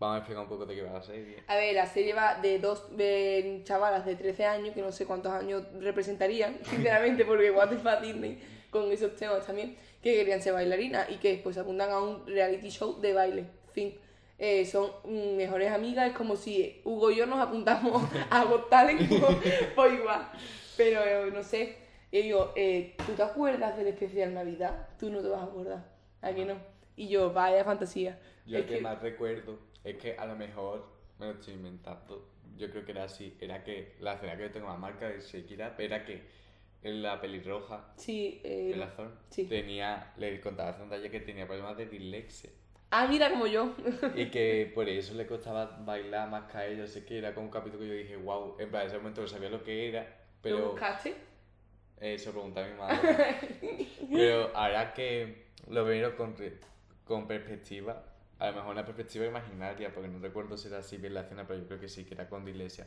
[0.00, 1.42] Vamos a explicar un poco de qué va la serie.
[1.46, 5.04] A ver, la serie va de dos de chavalas de 13 años, que no sé
[5.04, 10.40] cuántos años representarían, sinceramente, porque igual te fa Disney con esos temas también, que querían
[10.40, 13.44] ser bailarinas y que después apuntan a un reality show de baile.
[13.72, 13.94] Fin.
[14.38, 14.90] Eh, son
[15.36, 19.36] mejores amigas, es como si Hugo y yo nos apuntamos a Got Talent, pues,
[19.76, 20.30] pues igual.
[20.80, 21.76] Pero no sé.
[22.10, 24.88] Y yo, eh, ¿tú te acuerdas del especial Navidad?
[24.98, 25.84] Tú no te vas a acordar.
[26.22, 26.54] ¿A que no?
[26.96, 28.18] Y yo, vaya fantasía.
[28.46, 30.86] Yo Es que, que- más recuerdo es que a lo mejor
[31.18, 32.30] me lo estoy inventando.
[32.56, 33.36] Yo creo que era así.
[33.40, 36.22] Era que la escena que yo tengo la marca de Shakira era que
[36.82, 38.74] en la pelirroja, Sí, eh,
[39.28, 39.44] sí.
[39.44, 42.50] tenía, le contaba a Zendaya que tenía problemas de dislexia.
[42.90, 43.74] Ah, mira como yo.
[44.16, 46.86] Y que por eso le costaba bailar más que a ella.
[46.86, 49.20] Sé que era como un capítulo que yo dije, wow, en plan, en ese momento
[49.20, 50.16] no sabía lo que era,
[50.48, 51.14] ¿Lo pero buscaste?
[52.00, 53.88] eh, se lo pregunté a mi madre.
[54.12, 56.34] pero ahora que lo veo con,
[57.04, 58.02] con perspectiva,
[58.38, 61.46] a lo mejor una perspectiva imaginaria, porque no recuerdo si era así bien la escena,
[61.46, 62.86] pero yo creo que sí, que era con dislexia.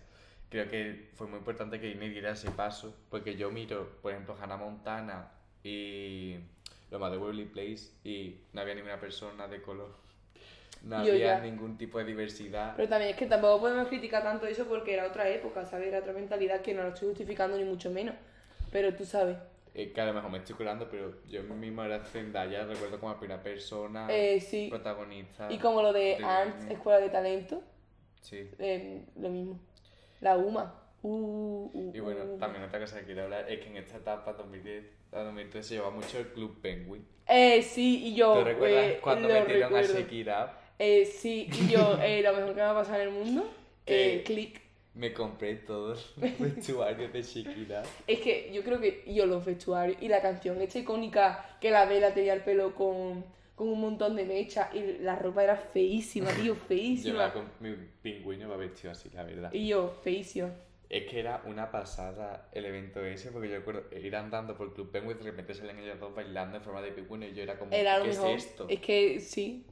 [0.49, 4.35] Creo que fue muy importante que Disney diera ese paso, porque yo miro, por ejemplo,
[4.39, 5.31] Hannah Montana
[5.63, 6.37] y
[6.91, 10.02] lo más de Waverly Place y no había ninguna persona de color.
[10.83, 11.39] No Yo había ya.
[11.39, 12.73] ningún tipo de diversidad.
[12.75, 15.87] Pero también es que tampoco podemos criticar tanto eso porque era otra época, ¿sabes?
[15.87, 18.15] Era otra mentalidad que no lo estoy justificando ni mucho menos.
[18.71, 19.37] Pero tú sabes.
[19.75, 23.13] Eh, que a lo mejor me estoy curando, pero yo mismo era Zendaya, recuerdo como
[23.13, 24.67] la primera persona Eh, sí.
[24.69, 25.51] protagonista.
[25.51, 26.73] Y como lo de de Disney.
[26.73, 27.63] Escuela de Talento,
[28.21, 28.49] Sí.
[28.59, 29.59] eh, lo mismo.
[30.21, 30.79] La UMA.
[31.01, 32.37] Uh, uh, Y bueno, uh.
[32.37, 35.75] también otra cosa que quiero hablar es que en esta etapa 2010 a 2013 se
[35.75, 37.05] lleva mucho el Club Penguin.
[37.27, 38.33] Eh, sí, y yo.
[38.35, 39.99] ¿Te recuerdas eh, cuando metieron a recuerdo.
[39.99, 40.59] Shakira?
[40.79, 43.49] Eh, sí, y yo, eh, lo mejor que me ha pasado en el mundo,
[43.85, 44.61] eh, click.
[44.95, 47.81] Me compré todos los vestuarios de Shakira.
[48.05, 51.85] Es que yo creo que yo los vestuarios y la canción esta icónica que la
[51.85, 56.29] vela tenía el pelo con, con un montón de mecha y la ropa era feísima,
[56.31, 57.27] tío, Yo feísima.
[57.27, 59.51] me con mi pingüino va vestido así, la verdad.
[59.51, 60.51] Y yo, feísima.
[60.89, 64.91] Es que era una pasada el evento ese, porque yo recuerdo ir andando por Club
[64.91, 67.57] Penguin y de repente salían ellos dos bailando en forma de pingüino y yo era
[67.57, 68.29] como, Era ¿qué mejor.
[68.29, 68.67] es esto?
[68.69, 69.65] Es que sí,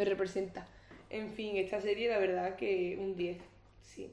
[0.00, 0.66] me representa.
[1.10, 3.36] En fin, esta serie la verdad que un 10,
[3.82, 4.10] sí.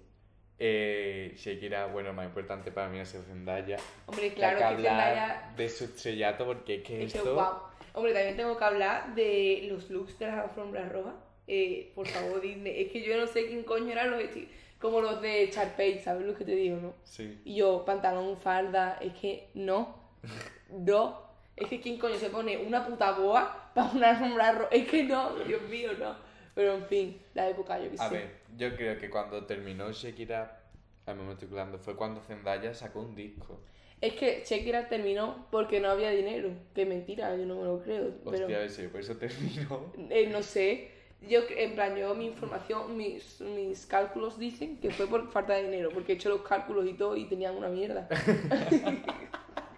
[0.59, 3.77] Eh, Shakira, bueno, más importante para mí es Zendaya.
[4.07, 5.53] Hombre, claro que que Zendaya...
[5.55, 7.33] de su estrellato porque es que Es que, esto...
[7.35, 7.59] guau.
[7.93, 11.15] Hombre, también tengo que hablar de los looks de las alfombras rojas.
[11.47, 12.83] Eh, por favor, Disney.
[12.83, 14.47] Es que yo no sé quién coño eran los esti-
[14.79, 16.93] Como los de Charpey, ¿sabes lo que te digo, no?
[17.03, 17.39] Sí.
[17.45, 19.95] Y yo, pantalón, falda, es que no.
[20.71, 21.25] No.
[21.55, 24.69] Es que quién coño se pone una puta boa para una alfombra roja.
[24.71, 26.15] Es que no, Dios mío, no.
[26.55, 28.15] Pero en fin, la época, yo qué A sé.
[28.15, 30.63] ver, yo creo que cuando terminó Shakira,
[31.05, 33.61] a mí me estoy colando, fue cuando Zendaya sacó un disco.
[34.01, 36.49] Es que Shakira terminó porque no había dinero.
[36.73, 38.15] Que mentira, yo no me lo creo.
[38.25, 38.45] Pero...
[38.45, 39.93] Hostia, ese, por eso terminó.
[40.09, 40.89] Eh, no sé.
[41.21, 45.63] Yo, en plan, yo mi información, mis, mis cálculos dicen que fue por falta de
[45.63, 48.07] dinero, porque he hecho los cálculos y todo y tenían una mierda.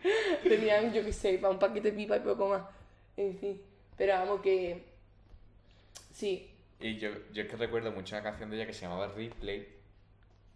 [0.43, 2.63] tenían, yo qué sé, para un paquete de pipa y poco más.
[3.17, 3.61] En fin.
[3.99, 4.81] Pero vamos que.
[6.13, 6.49] Sí.
[6.79, 9.67] Y yo, yo es que recuerdo mucho una canción de ella que se llamaba Replay,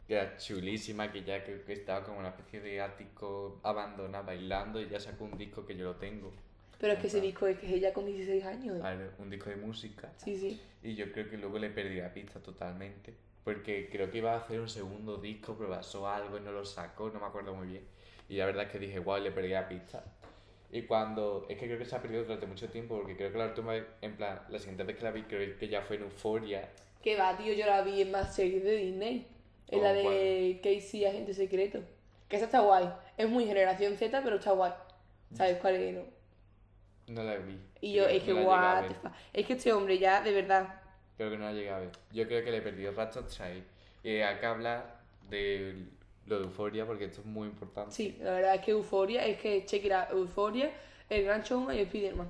[0.08, 4.88] que era chulísima, que ya que estaba como una especie de ático abandonado bailando y
[4.88, 6.32] ya sacó un disco que yo lo tengo.
[6.80, 8.82] Pero es que ese disco es que es ella con 16 años.
[8.82, 10.10] Ver, un disco de música.
[10.16, 10.62] Sí, sí.
[10.82, 13.14] Y yo creo que luego le perdí la pista totalmente.
[13.44, 16.64] Porque creo que iba a hacer un segundo disco, pero pasó algo y no lo
[16.64, 17.84] sacó, no me acuerdo muy bien.
[18.30, 20.02] Y la verdad es que dije, wow, le perdí la pista.
[20.74, 21.46] Y cuando.
[21.48, 23.74] Es que creo que se ha perdido durante mucho tiempo, porque creo que la última
[23.74, 26.68] vez, en plan, la siguiente vez que la vi, creo que ya fue en Euphoria.
[27.04, 29.28] Que va, tío, yo la vi en más series de Disney.
[29.68, 31.80] En Oh, la de Casey, Agente Secreto.
[32.28, 32.92] Que esa está guay.
[33.18, 34.74] Es muy generación Z, pero está guay.
[35.36, 35.94] ¿Sabes cuál es?
[35.94, 36.02] No?
[37.08, 37.60] No la vi.
[37.80, 39.40] Y yo, es que no what the.
[39.40, 40.82] Es que este hombre ya, de verdad.
[41.18, 41.92] Creo que no la llegué a ver.
[42.12, 43.64] Yo creo que le perdí el rastro a ahí.
[44.04, 45.86] Y hay que hablar de
[46.26, 47.92] lo de Euphoria, porque esto es muy importante.
[47.92, 50.72] Sí, la verdad es que Euforia, es que out, Euforia,
[51.10, 52.30] el Gran Showman y Spiderman.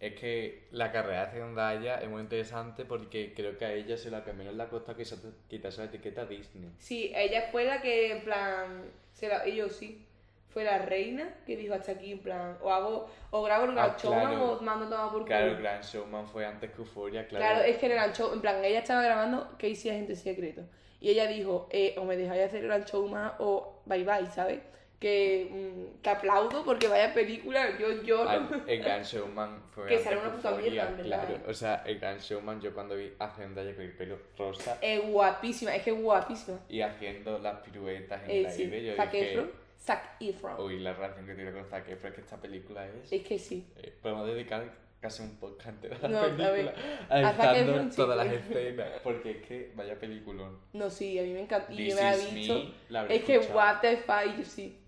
[0.00, 4.10] Es que la carrera de Zendaya es muy interesante porque creo que a ella se
[4.10, 5.04] la cambió en la costa que
[5.48, 6.72] quitarse la etiqueta Disney.
[6.78, 10.04] Sí, ella fue la que, en plan, se la, ellos sí,
[10.52, 13.90] fue la reina que dijo hasta aquí, en plan, o hago, o grabo el Gran
[13.90, 14.52] Ah, Showman claro.
[14.52, 15.24] o mando todo por culo.
[15.26, 17.44] Claro, el Grand Showman fue antes que Euphoria, claro.
[17.44, 20.62] Claro, es que en el Gran Show, en plan, ella estaba grabando Casey Agente Secreto.
[21.00, 24.60] Y ella dijo, eh, o me dejáis hacer el Gran Showman o bye bye, ¿sabes?
[25.00, 28.28] Que, mm, que aplaudo porque vaya película, yo lloro.
[28.30, 31.34] Al- el Grand Showman fue Que sale una puta mierda, claro.
[31.34, 31.40] ¿eh?
[31.48, 35.02] O sea, el Grand Showman yo cuando vi a Zendaya con el pelo rosa Es
[35.04, 36.60] guapísima, es que es guapísima.
[36.68, 39.32] y haciendo las piruetas en Eh, el sí, aire, yo dije...
[39.32, 39.61] Efron.
[39.82, 40.60] Zac Efron.
[40.60, 43.12] Uy, la relación que tiene con Zac Efron, es que esta película es...
[43.12, 43.66] Es que sí.
[43.76, 44.64] Eh, podemos dedicar
[45.00, 46.74] casi un podcast entero No, la a película, ver,
[47.10, 47.96] analizando Efron, sí.
[47.96, 50.58] todas las escenas, porque es que vaya peliculón.
[50.72, 51.72] No, sí, a mí me encanta.
[51.72, 52.74] Y yo me la he visto.
[53.08, 54.78] Es que what the fuck, yo sí.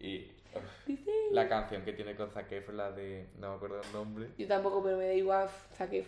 [0.00, 0.98] Y uf,
[1.30, 4.48] la canción que tiene con Zac Efron, la de, no me acuerdo el nombre, Yo
[4.48, 6.04] tampoco, pero me da igual, saqué.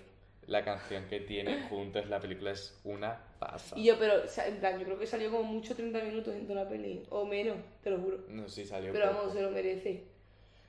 [0.49, 3.81] la canción que tiene juntos la película es una pasada.
[3.81, 6.35] Y yo, pero, o sea, en plan, yo creo que salió como mucho 30 minutos
[6.35, 7.03] en toda la peli.
[7.11, 8.19] O menos, te lo juro.
[8.29, 9.19] No si salió Pero poco.
[9.19, 10.05] vamos, se lo merece.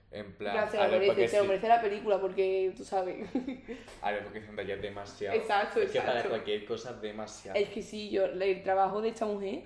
[0.09, 1.47] En En plan, se lo merece, se lo sí.
[1.49, 3.27] merece la película porque tú sabes.
[4.01, 5.35] A ver, porque Zendaya es demasiado.
[5.37, 6.29] Exacto, Es que para exacto.
[6.29, 7.57] cualquier cosa es demasiado.
[7.59, 9.63] es que sí, yo, el trabajo de esta mujer,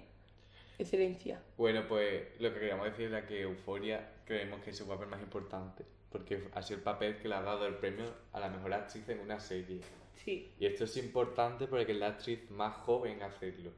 [0.80, 1.40] excelencia.
[1.58, 5.22] Bueno, pues lo que queríamos decir era que Euforia creemos que es su papel más
[5.22, 5.86] importante.
[6.12, 9.08] Porque ha sido el papel que le ha dado el premio a la mejor actriz
[9.10, 9.80] en una serie.
[10.24, 10.52] Sí.
[10.60, 13.72] Y esto es importante porque es la actriz más joven hacerlo.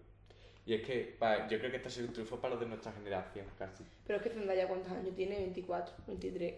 [0.66, 1.18] Y es que
[1.50, 3.84] yo creo que esto ha sido un triunfo para los de nuestra generación, casi.
[4.06, 5.38] Pero es que Zendaya, ¿cuántos años tiene?
[5.38, 6.54] 24, 23.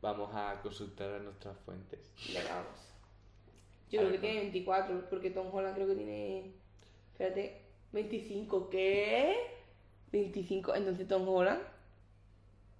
[0.00, 2.12] Vamos a consultar a nuestras fuentes.
[2.32, 2.92] Le vamos.
[3.90, 6.52] Yo A creo ver, que tiene 24, porque Tom Holland creo que tiene.
[7.12, 8.70] Espérate, 25.
[8.70, 9.36] ¿Qué?
[10.12, 10.74] 25.
[10.74, 11.62] Entonces Tom Holland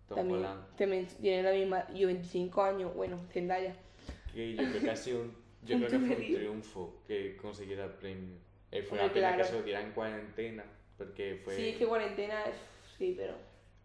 [0.09, 0.64] Tom también Holland.
[0.76, 1.88] también tiene la misma.
[1.94, 3.76] Yo 25 años, bueno, Zendaya.
[4.33, 7.85] Que yo creo que ha sido un, yo creo que fue un triunfo que consiguiera
[7.85, 8.37] el premio.
[8.70, 10.64] Eh, fue una pena que se lo diera en cuarentena.
[10.96, 11.57] Porque fue.
[11.57, 12.57] Sí, es que cuarentena es.
[12.96, 13.35] Sí, pero.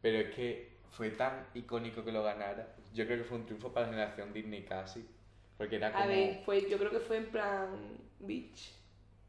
[0.02, 2.76] Pero es que fue tan icónico que lo ganara.
[2.94, 5.06] Yo creo que fue un triunfo para la generación Disney casi.
[5.58, 6.04] Porque era como.
[6.04, 7.98] A ver, fue, yo creo que fue en plan.
[8.20, 8.74] Beach.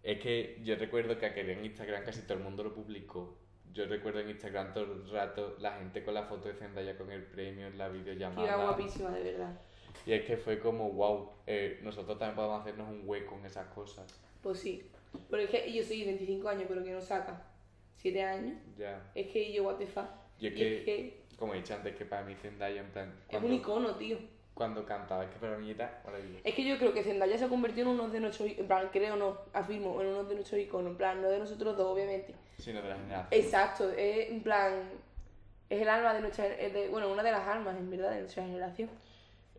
[0.03, 3.39] Es que yo recuerdo que aquel en Instagram casi todo el mundo lo publicó.
[3.73, 7.11] Yo recuerdo en Instagram todo el rato la gente con la foto de Zendaya con
[7.11, 8.47] el premio en la videollamada.
[8.47, 9.61] era guapísima, de verdad.
[10.07, 13.67] Y es que fue como, wow, eh, nosotros también podemos hacernos un hueco en esas
[13.69, 14.07] cosas.
[14.43, 14.91] Pues sí.
[15.31, 17.43] Pero es que yo soy 25 años, pero que no saca.
[17.97, 18.57] 7 años.
[18.77, 19.03] Ya.
[19.15, 20.07] Es que yo, what the fuck.
[20.39, 22.91] Y es Y que, es que como he dicho antes, que para mí Zendaya, en
[22.91, 24.19] plan, es un cuando, icono, tío.
[24.55, 26.41] cuando cantaba, es que para mí era maravilloso.
[26.45, 28.89] Es que yo creo que Zendaya se ha convertido en uno de nuestros, en plan,
[28.93, 32.35] creo no, afirmo, en uno de nuestros iconos, en plan, no de nosotros dos, obviamente.
[32.59, 33.41] Sino de la generación.
[33.45, 34.73] Exacto, es en plan,
[35.71, 38.21] es el alma de nuestra, es de- bueno, una de las almas, en verdad, de
[38.21, 38.89] nuestra generación.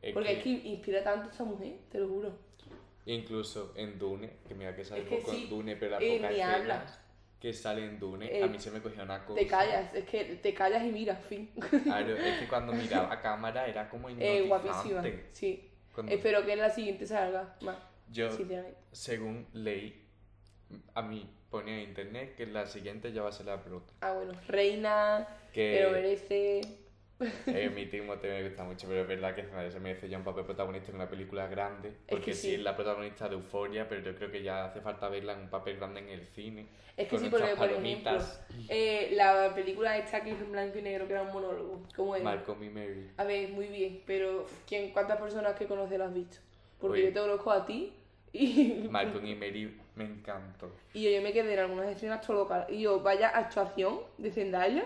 [0.01, 2.31] Es Porque que es que inspira tanto a esa mujer, te lo juro.
[3.05, 6.01] Incluso en Dune, que mira que sale Es que poco sí, en Dune, pero las
[6.01, 6.99] eh, pocas escenas
[7.39, 9.39] que sale en Dune, Eh, a mí se me cogió una cosa.
[9.39, 11.49] Te callas, es que te callas y miras, fin.
[11.83, 14.47] Claro, es que cuando miraba a cámara era como Eh, hipnotizante.
[14.47, 15.69] guapísima, sí.
[15.93, 17.77] Cuando- Espero que en la siguiente salga más,
[18.12, 18.29] yo,
[18.91, 20.03] según leí,
[20.93, 23.93] a mí ponía en internet que la siguiente ya va a ser la prota.
[24.01, 26.62] Ah, bueno, reina, Que lo merece.
[27.47, 30.23] eh, mi Timo te me gusta mucho, pero es verdad que se merece ya un
[30.23, 31.93] papel protagonista en una película grande.
[32.08, 32.47] Porque que sí.
[32.47, 32.53] sí.
[32.55, 35.49] es la protagonista de Euforia, pero yo creo que ya hace falta verla en un
[35.49, 36.67] papel grande en el cine.
[36.95, 38.17] Es que con sí, porque, por ejemplo,
[38.69, 42.15] eh, la película esta que es en blanco y negro, que era un monólogo, ¿cómo
[42.15, 42.23] era?
[42.23, 43.10] Malcolm y Mary.
[43.17, 46.38] A ver, muy bien, pero ¿quién, ¿cuántas personas que conoces lo has visto?
[46.79, 47.08] Porque Oye.
[47.08, 47.93] yo te conozco a ti
[48.32, 50.71] y, Malcolm y Mary me encantó.
[50.93, 52.65] y yo, yo me quedé en algunas escenas todo local.
[52.69, 54.86] Y yo, vaya actuación de Zendaya,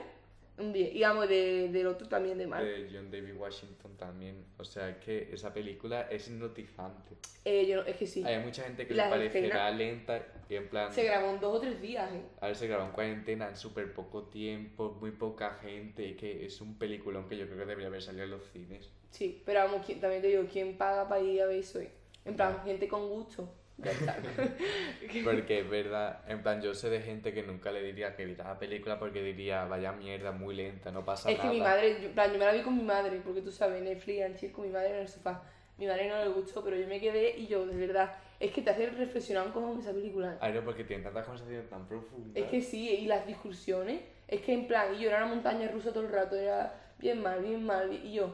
[0.58, 0.94] un 10.
[0.96, 2.64] Y vamos, de, del otro también de Mark.
[2.64, 4.46] De John David Washington también.
[4.58, 7.16] O sea, es que esa película es hipnotizante.
[7.46, 8.24] Eh, yo no- es que sí.
[8.24, 10.94] Hay mucha gente que Las le parecerá lenta y en plan...
[10.94, 12.22] Se grabó en dos o tres días, ¿eh?
[12.42, 16.46] A ver, se grabó en cuarentena en súper poco tiempo, muy poca gente, y que
[16.46, 18.90] es un peliculón que yo creo que debería haber salido en los cines.
[19.10, 21.80] Sí, pero vamos, ¿quién- también te digo, ¿quién paga para ir a ver eso?
[21.80, 21.92] eh?
[22.26, 23.54] En plan, gente con gusto.
[25.24, 28.46] Porque es verdad, en plan, yo sé de gente que nunca le diría que viera
[28.46, 31.54] la película porque diría, vaya mierda, muy lenta, no pasa Es que nada.
[31.54, 33.82] mi madre, yo, en plan, yo me la vi con mi madre, porque tú sabes,
[33.82, 35.44] Netflix and chill con mi madre en el sofá.
[35.78, 38.62] Mi madre no le gustó, pero yo me quedé y yo, de verdad, es que
[38.62, 40.38] te hace reflexionar un cojón esa película.
[40.40, 42.36] Ay, no, porque tienen tantas conversaciones tan profundas.
[42.36, 45.68] Es que sí, y las discusiones, es que en plan, y yo era una montaña
[45.70, 48.34] rusa todo el rato, era bien mal, bien mal, y yo,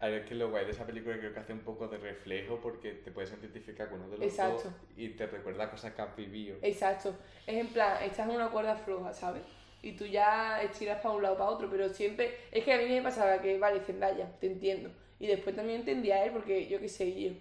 [0.00, 2.58] Ay, es que lo guay de esa película creo que hace un poco de reflejo
[2.62, 4.64] porque te puedes identificar con uno de los Exacto.
[4.64, 6.56] dos y te recuerda cosas que has vivido.
[6.62, 7.14] exacto,
[7.46, 9.42] es en plan, estás en una cuerda floja, ¿sabes?
[9.82, 12.86] Y tú ya estiras para un lado para otro, pero siempre, es que a mí
[12.86, 14.90] me pasaba que, vale, Zendaya, te entiendo.
[15.18, 17.32] Y después también entendía a él, porque yo qué sé, yo.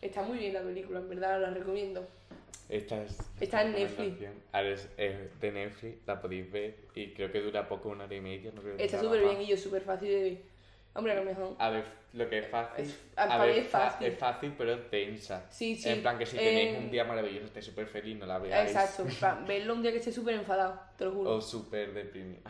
[0.00, 2.06] Está muy bien la película, en verdad, la recomiendo.
[2.68, 4.28] Esta es Está en Netflix.
[4.52, 8.14] Ahora es, es de Netflix, la podéis ver y creo que dura poco, una hora
[8.14, 8.52] y media.
[8.54, 10.38] No creo que Está súper bien y yo súper fácil de ver.
[10.94, 11.54] Hombre, a lo mejor.
[11.58, 11.84] A ver,
[12.14, 12.84] lo que es fácil.
[12.84, 14.06] Es- a- ver, es fácil.
[14.08, 15.46] Es fácil, pero es densa.
[15.50, 15.88] Sí, sí.
[15.88, 18.70] En plan, que si tenéis Eh, un día maravilloso, estáis súper feliz, no la veáis.
[18.70, 21.30] Exacto, en plan, verlo un día que esté súper enfadado, te lo juro.
[21.36, 22.40] O súper deprimido.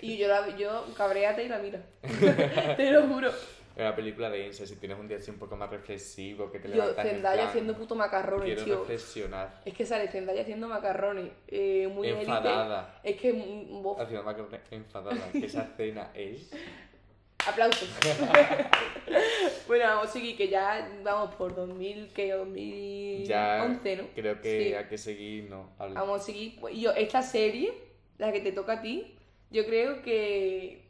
[0.00, 1.80] Y yo, la, yo cabréate y la miro.
[2.76, 3.28] te lo juro.
[3.30, 6.66] Es una película densa, si tienes un día así un poco más reflexivo, que te
[6.68, 8.78] Yo, levantas en Zendaya plan, haciendo puto macarrones, Quiero tío.
[8.80, 9.60] reflexionar.
[9.64, 11.30] Es que sale Zendaya haciendo macarrones.
[11.46, 12.22] Eh, muy élite.
[12.22, 13.00] Enfadada.
[13.04, 13.32] Es que.
[13.32, 14.00] mm, bof.
[14.00, 15.30] Haciendo macarrones enfadada.
[15.30, 16.50] que esa escena es...
[17.48, 17.88] Aplausos.
[19.66, 24.08] Bueno, vamos a seguir, que ya vamos por 2000, que 2011, Ya ¿no?
[24.14, 24.74] creo que Sí.
[24.74, 25.70] hay que seguir, no.
[25.78, 26.58] Vamos a seguir.
[26.74, 27.72] Yo, esta serie,
[28.18, 29.14] la que te toca a ti,
[29.50, 30.84] yo creo que,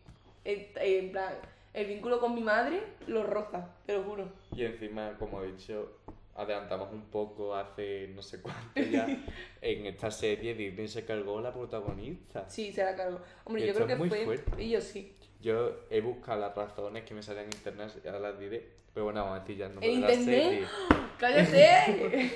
[0.44, 1.34] en plan,
[1.74, 4.28] el vínculo con mi madre lo roza, te lo juro.
[4.54, 5.92] Y encima, como he dicho,
[6.36, 9.06] adelantamos un poco hace no sé cuánto ya.
[9.60, 12.48] en esta serie Disney se cargó la protagonista.
[12.48, 13.20] Sí, se la cargo.
[13.44, 14.24] Hombre, Y yo creo es que muy fue.
[14.24, 14.62] fuerte.
[14.62, 15.14] Y yo sí.
[15.40, 18.66] Yo he buscado las razones que me salen en internet y ahora las diré.
[18.92, 20.66] Pero bueno, vamos a decir ya ¿En de la serie.
[21.18, 22.30] ¡Cállate!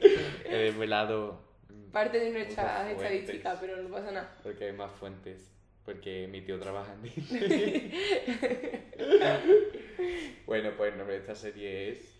[0.50, 1.40] He desvelado.
[1.68, 4.36] mm, Parte de nuestra muchas fuentes, estadística, pero no pasa nada.
[4.42, 5.50] Porque hay más fuentes.
[5.84, 7.92] Porque mi tío trabaja en Disney.
[10.46, 12.14] bueno, pues el nombre de esta serie es.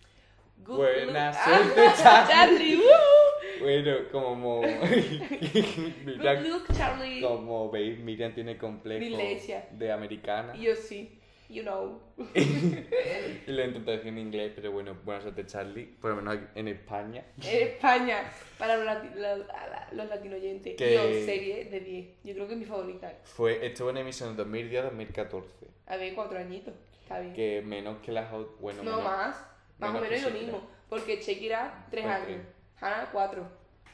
[0.64, 2.76] Good Buena suerte, Ah, Charlie.
[2.76, 2.82] Charlie.
[3.60, 4.62] Bueno, como.
[6.04, 7.20] Look, Charlie.
[7.22, 9.16] como veis, Miriam tiene complejo
[9.72, 10.54] de americana.
[10.56, 11.14] Yo sí.
[11.48, 11.98] You know.
[13.46, 15.86] Y lo intenté decir en inglés, pero bueno, buena suerte, Charlie.
[15.86, 17.24] Por lo menos en España.
[17.42, 19.46] En España, para los, lati- los,
[19.92, 20.76] los latinoyentes.
[20.76, 22.06] Que- Yo, serie de 10.
[22.24, 23.10] Yo creo que es mi favorita.
[23.24, 25.42] Fue, estuvo en emisión en 2010-2014.
[25.86, 26.74] A ver, cuatro añitos.
[27.00, 27.32] Está bien.
[27.32, 28.30] Que menos que las.
[28.60, 29.46] Bueno, no menos- más.
[29.78, 30.70] Más menos o menos lo mismo.
[30.90, 32.42] Porque Shakira, tres años.
[32.80, 33.46] Hannah, cuatro.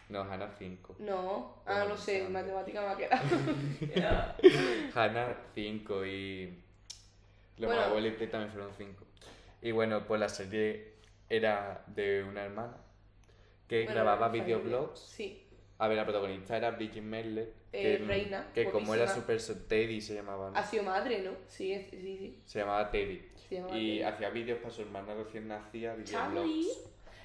[0.08, 0.96] No, Hannah 5.
[0.98, 1.62] No.
[1.66, 2.28] Ah, no sé.
[2.28, 3.24] Matemática me ha quedado.
[4.94, 6.62] Hannah 5 y.
[7.56, 7.82] Los Bueno.
[7.82, 9.04] abuelos y Play también fueron 5.
[9.62, 10.94] Y bueno, pues la serie
[11.28, 12.76] era de una hermana
[13.68, 15.00] que Bueno, grababa videoblogs.
[15.00, 15.40] Sí.
[15.78, 17.52] A ver, la protagonista era Vicky Merle.
[17.72, 20.50] Eh, que, reina, Que como era super Teddy se llamaba.
[20.50, 20.56] ¿no?
[20.56, 21.32] Ha sido madre, ¿no?
[21.48, 22.40] Sí, es- sí, sí.
[22.44, 23.22] Se llamaba Teddy.
[23.48, 24.02] Se llama Y Teddy.
[24.02, 26.84] hacía vídeos para su hermana recién nacida, videoblogs.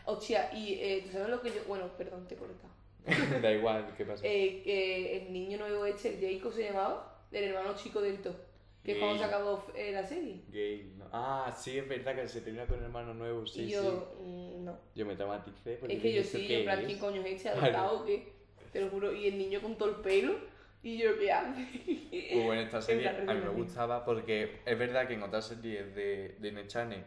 [0.10, 1.62] Hostia, y eh, ¿tú sabes lo que yo...?
[1.68, 2.74] Bueno, perdón, te he cortado.
[3.41, 4.24] da igual, ¿qué pasa?
[4.26, 8.36] Eh, que el niño nuevo este, el Jacob se llamaba, del hermano chico del To.
[8.84, 10.41] Que es cuando se acabó eh, la serie.
[10.51, 11.05] Gay, ¿no?
[11.12, 13.82] Ah, sí, es verdad que se tenía con hermano nuevo, sí, y yo,
[14.18, 14.24] sí.
[14.24, 14.80] mm, no.
[14.95, 16.86] Yo me traumaticé porque Es que yo dije, sí, ¿esto yo en qué plan, es?
[16.86, 17.49] ¿quién coño es este?
[17.49, 18.34] ¿Adoptado o qué?
[18.72, 19.14] Te lo juro.
[19.14, 20.36] Y el niño con todo el pelo.
[20.82, 21.68] Y yo, ¿qué hace?
[22.10, 25.47] Pues bueno, esta serie plan, a mí me gustaba porque es verdad que en otras
[25.47, 27.03] series de, de Nechane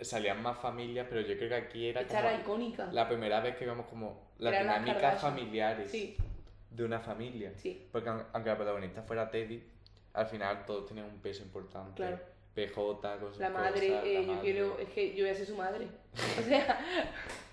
[0.00, 2.86] salían más familias, pero yo creo que aquí era Esta como era icónica.
[2.92, 5.20] la primera vez que vemos como las dinámicas Kardashian.
[5.32, 6.16] familiares Sí,
[6.70, 7.52] de una familia.
[7.56, 9.62] sí, Porque aun- aunque la protagonista fuera Teddy,
[10.14, 11.94] al final todos tenían un peso importante.
[11.96, 12.18] Claro.
[12.54, 14.40] PJ, con sus la madre, cosas, la eh, yo madre.
[14.42, 15.88] quiero, es que yo voy a ser su madre.
[16.38, 16.80] O sea,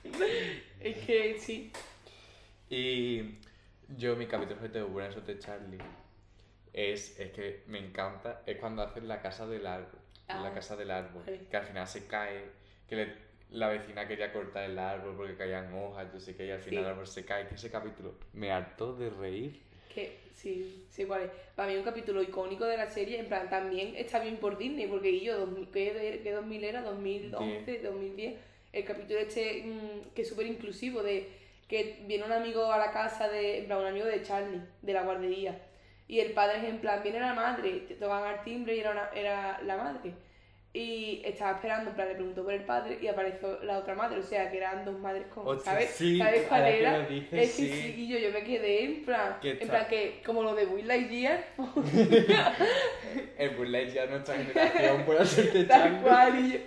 [0.79, 1.71] es que sí.
[2.69, 3.37] Y
[3.97, 5.79] yo, mi capítulo favorito de Buena Suerte Charlie
[6.73, 9.99] es, es que me encanta, es cuando hacen la casa del árbol.
[10.39, 11.23] Ah, la casa del árbol.
[11.25, 11.41] vale.
[11.49, 12.45] Que al final se cae,
[12.87, 16.51] que le- la vecina quería cortar el árbol porque caían hojas, yo sé que y
[16.51, 16.85] al final Sí.
[16.85, 17.47] el árbol se cae.
[17.47, 19.61] Que ese capítulo me hartó de reír.
[19.93, 21.07] Que sí, sí, es.
[21.55, 24.87] Para mí un capítulo icónico de la serie, en plan, también está bien por Disney,
[24.87, 26.81] porque yo, 2000 ¿qué, qué 2000 era?
[26.81, 28.35] 2011, 2010.
[28.71, 31.27] El capítulo este mm, que es súper inclusivo, de
[31.67, 34.93] que viene un amigo a la casa de, en plan, un amigo de Charlie, de
[34.93, 35.59] la guardería.
[36.11, 38.91] Y el padre es en plan, viene la madre, te tocan al timbre y era,
[38.91, 40.11] una- era la madre.
[40.73, 44.19] Y estaba esperando, en plan, le preguntó por el padre y apareció la otra madre,
[44.19, 45.89] o sea, que eran dos madres con, ¿sabes?
[45.91, 46.99] sí, ¿Sabes cuál era?
[47.07, 47.81] dices, Es que sí.
[47.81, 50.87] sí, y yo, yo me quedé en plan, en plan que, como lo de Will
[50.87, 51.43] Lightyear,
[53.37, 56.57] El Burlesque ya nuestra generación puede hacerte tal cual, y yo,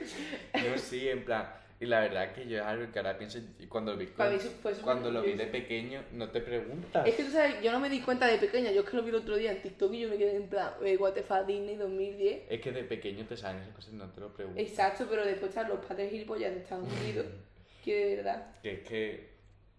[0.70, 1.46] Yo sí, en plan.
[1.80, 3.38] Y la verdad que yo es algo que ahora pienso.
[3.58, 5.52] y Cuando lo vi, Para mí eso fue súper cuando lo vi de curioso.
[5.52, 7.06] pequeño, no te preguntas.
[7.06, 9.02] Es que tú sabes, yo no me di cuenta de pequeña, yo es que lo
[9.02, 11.22] vi el otro día en TikTok y yo me quedé en plan, eh, what the
[11.22, 12.42] fuck, Disney 2010.
[12.48, 14.62] Es que de pequeño te salen esas cosas y no te lo preguntas.
[14.62, 17.26] Exacto, pero después están los padres gilipollas de Estados Unidos,
[17.84, 18.46] que de verdad.
[18.62, 19.34] Que es que.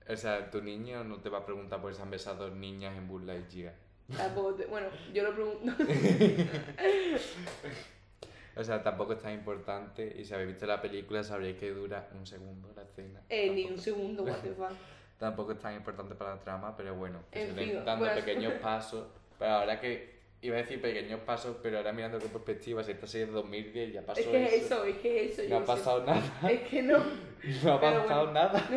[0.07, 3.07] O sea, tu niño no te va a preguntar por si han besado niñas en
[3.07, 3.73] Buzz Lightyear.
[4.15, 5.83] Tampoco te- bueno, yo lo pregunto.
[8.57, 10.15] O sea, tampoco es tan importante.
[10.17, 13.21] Y si habéis visto la película, sabréis que dura un segundo la escena.
[13.29, 14.71] Eh, ni un segundo, what the fuck.
[15.19, 18.05] Tampoco es tan importante para la trama, pero bueno, que En se den fin, dando
[18.05, 18.19] bueno.
[18.21, 19.07] pequeños pasos.
[19.39, 23.07] Pero ahora que iba a decir pequeños pasos, pero ahora mirando con perspectiva, si esta
[23.07, 24.65] serie es 2010 ya pasó Es que es eso.
[24.65, 25.49] eso, es que es eso.
[25.49, 25.65] No ha sé.
[25.65, 26.51] pasado nada.
[26.51, 26.97] Es que no.
[27.63, 28.33] No ha Pero pasado bueno.
[28.33, 28.67] nada.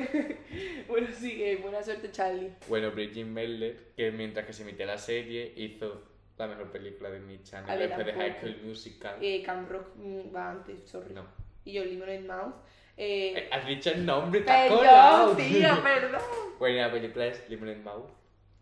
[0.88, 2.52] Bueno, sí, buena suerte, Charlie.
[2.68, 6.02] Bueno, Bridget Mendler, que mientras que se emitía la serie, hizo
[6.38, 8.36] la mejor película de mi channel A ver, después de High.
[8.38, 9.16] School Musical.
[9.20, 11.12] Eh, Camp Rock mm, va antes, sorry.
[11.14, 11.26] No.
[11.64, 12.54] Y yo, Lemonade Mouth.
[12.96, 16.20] Eh, Eh, Has dicho el nombre, perdón, tío, perdón.
[16.58, 18.10] Bueno, la película es Lemonade Mouth,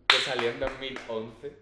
[0.06, 1.52] que salió en 2011.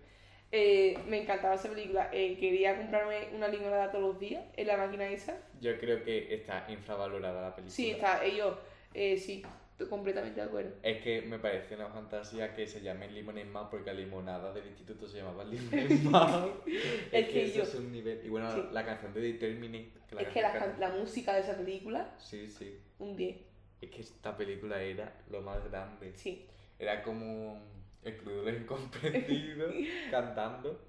[0.56, 2.10] Eh, me encantaba esa película.
[2.12, 5.36] Eh, quería comprarme una limonada todos los días en la máquina esa.
[5.60, 7.74] Yo creo que está infravalorada la película.
[7.74, 8.56] Sí, está, ellos,
[8.92, 9.42] eh, sí.
[9.74, 10.70] Estoy completamente de acuerdo.
[10.84, 14.66] Es que me parece una fantasía que se llame Limón Más porque la limonada del
[14.68, 16.46] instituto se llamaba Limón Más.
[16.66, 18.20] es, Es que, eso yo- es un nivel.
[18.24, 18.62] Y bueno, Sí.
[18.70, 19.90] la canción de Determinate.
[20.08, 22.78] Que la es que la, canción can- la música de esa película, Sí, sí.
[23.00, 23.36] un 10.
[23.80, 26.12] Es que esta película era lo más grande.
[26.14, 26.46] Sí.
[26.78, 27.60] Era como
[28.04, 29.74] el Club de los Incomprendidos
[30.12, 30.80] cantando.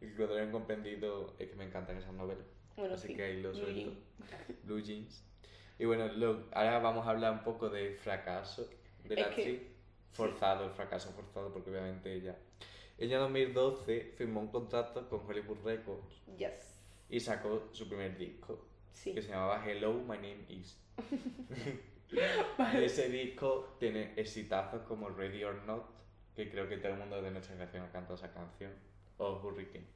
[0.00, 2.46] El Club de los Incomprendidos es que me encantan esas novelas.
[2.76, 3.14] Bueno, Así sí.
[3.14, 3.80] que ahí lo Blue suelto.
[3.80, 3.96] Jean.
[4.64, 5.22] Blue Jeans.
[5.82, 6.04] Y bueno,
[6.52, 8.70] ahora vamos a hablar un poco de fracaso
[9.02, 9.62] de la Es que- actriz.
[10.12, 12.36] Forzado, el fracaso forzado, porque obviamente ella.
[12.98, 16.78] Ella en 2012 firmó un contrato con Hollywood Records Yes.
[17.08, 19.12] y sacó su primer disco, Sí.
[19.12, 20.78] que se llamaba Hello, My Name Is.
[22.12, 25.84] Y ese disco tiene exitazos como Ready or Not,
[26.36, 28.70] que creo que todo el mundo de nuestra generación ha cantado esa canción,
[29.18, 29.86] o Hurricane.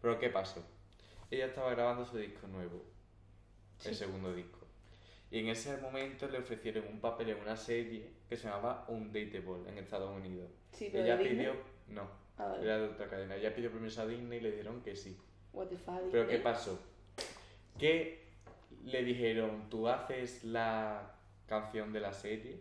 [0.00, 0.64] Pero ¿qué pasó?
[1.30, 2.82] Ella estaba grabando su disco nuevo,
[3.84, 3.94] el Sí.
[3.94, 4.60] segundo disco.
[5.32, 9.66] Y en ese momento le ofrecieron un papel en una serie que se llamaba Undateable
[9.66, 10.50] en Estados Unidos.
[10.72, 11.38] Sí, pero Ella de Disney.
[11.46, 12.02] pidió, no,
[12.36, 12.62] Ah, vale.
[12.64, 13.36] era de otra cadena.
[13.36, 15.16] Ella pidió permiso a Disney y le dijeron que sí.
[15.54, 16.78] What the fuck, Pero ¿qué pasó?
[17.78, 18.26] Que
[18.84, 21.14] le dijeron, ¿tú haces la
[21.46, 22.60] canción de la serie?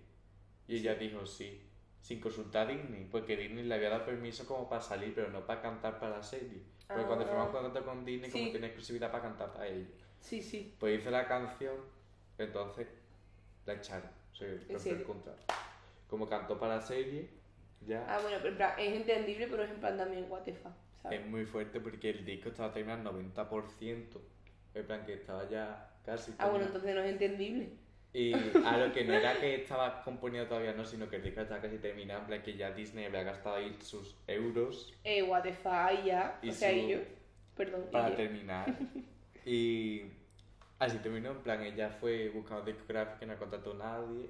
[0.68, 1.62] Y ella dijo sí,
[2.00, 5.46] sin consultar a Disney, porque Disney le había dado permiso como para salir, pero no
[5.46, 6.62] para cantar para la serie.
[6.88, 7.28] Porque cuando Ah.
[7.28, 8.52] firmó un contrato con Disney, como Sí.
[8.52, 9.90] tiene exclusividad para cantar para ellos.
[10.22, 10.74] Sí, sí.
[10.80, 11.76] Pues hizo la canción,
[12.44, 12.88] entonces
[13.66, 15.44] la echaron, se rompió el contrato.
[16.10, 17.30] Como cantó para la serie,
[17.88, 20.44] ya Ah, bueno, pero es entendible, pero es en plan también fuck,
[21.02, 21.20] ¿sabes?
[21.20, 24.06] es muy fuerte porque el disco estaba terminado al 90%,
[24.76, 27.70] en plan que estaba ya casi Ah, bueno, entonces no es entendible.
[28.14, 28.34] Y
[28.66, 31.62] a lo que no era que estaba componiendo todavía, no, sino que el disco estaba
[31.62, 35.54] casi terminado, en plan que ya Disney había gastado ahí sus euros Eh, what the
[35.54, 36.38] fuck, ya.
[36.42, 36.98] Y o sea, su- y yo.
[37.56, 37.86] Perdón.
[37.90, 38.16] y para yo.
[38.18, 38.76] terminar.
[39.46, 40.04] Y
[40.82, 44.30] así terminó, en plan, ella fue buscando discográfica y no contrató a nadie.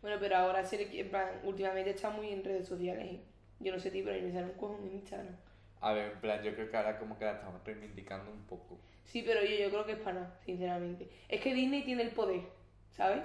[0.00, 3.18] Bueno, pero ahora le, en plan, últimamente está muy en redes sociales.
[3.58, 5.34] Yo no sé ti, pero a mí me sale un cojón en Instagram.
[5.80, 8.78] A ver, en plan, yo creo que ahora como que la estamos reivindicando un poco.
[9.04, 11.08] Sí, pero yo, yo creo que es para nada, sinceramente.
[11.28, 12.42] Es que Disney tiene el poder,
[12.92, 13.22] ¿sabes?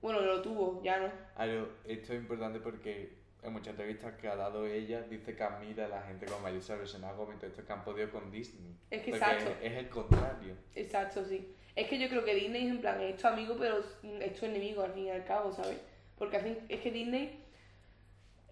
[0.00, 1.10] Bueno, lo tuvo, ya no.
[1.34, 5.84] Ahora, esto es importante porque en muchas entrevistas que ha dado ella, dice que admira
[5.84, 8.74] a la gente como Elizabeth Senna Gómez, todo esto que han podido con Disney.
[8.90, 9.50] Es que Porque exacto.
[9.60, 10.54] Es, es el contrario.
[10.74, 11.54] Exacto, sí.
[11.78, 14.46] Es que yo creo que Disney es en plan, es tu amigo, pero es tu
[14.46, 15.78] enemigo al fin y al cabo, ¿sabes?
[16.18, 17.38] Porque al fin, es que Disney,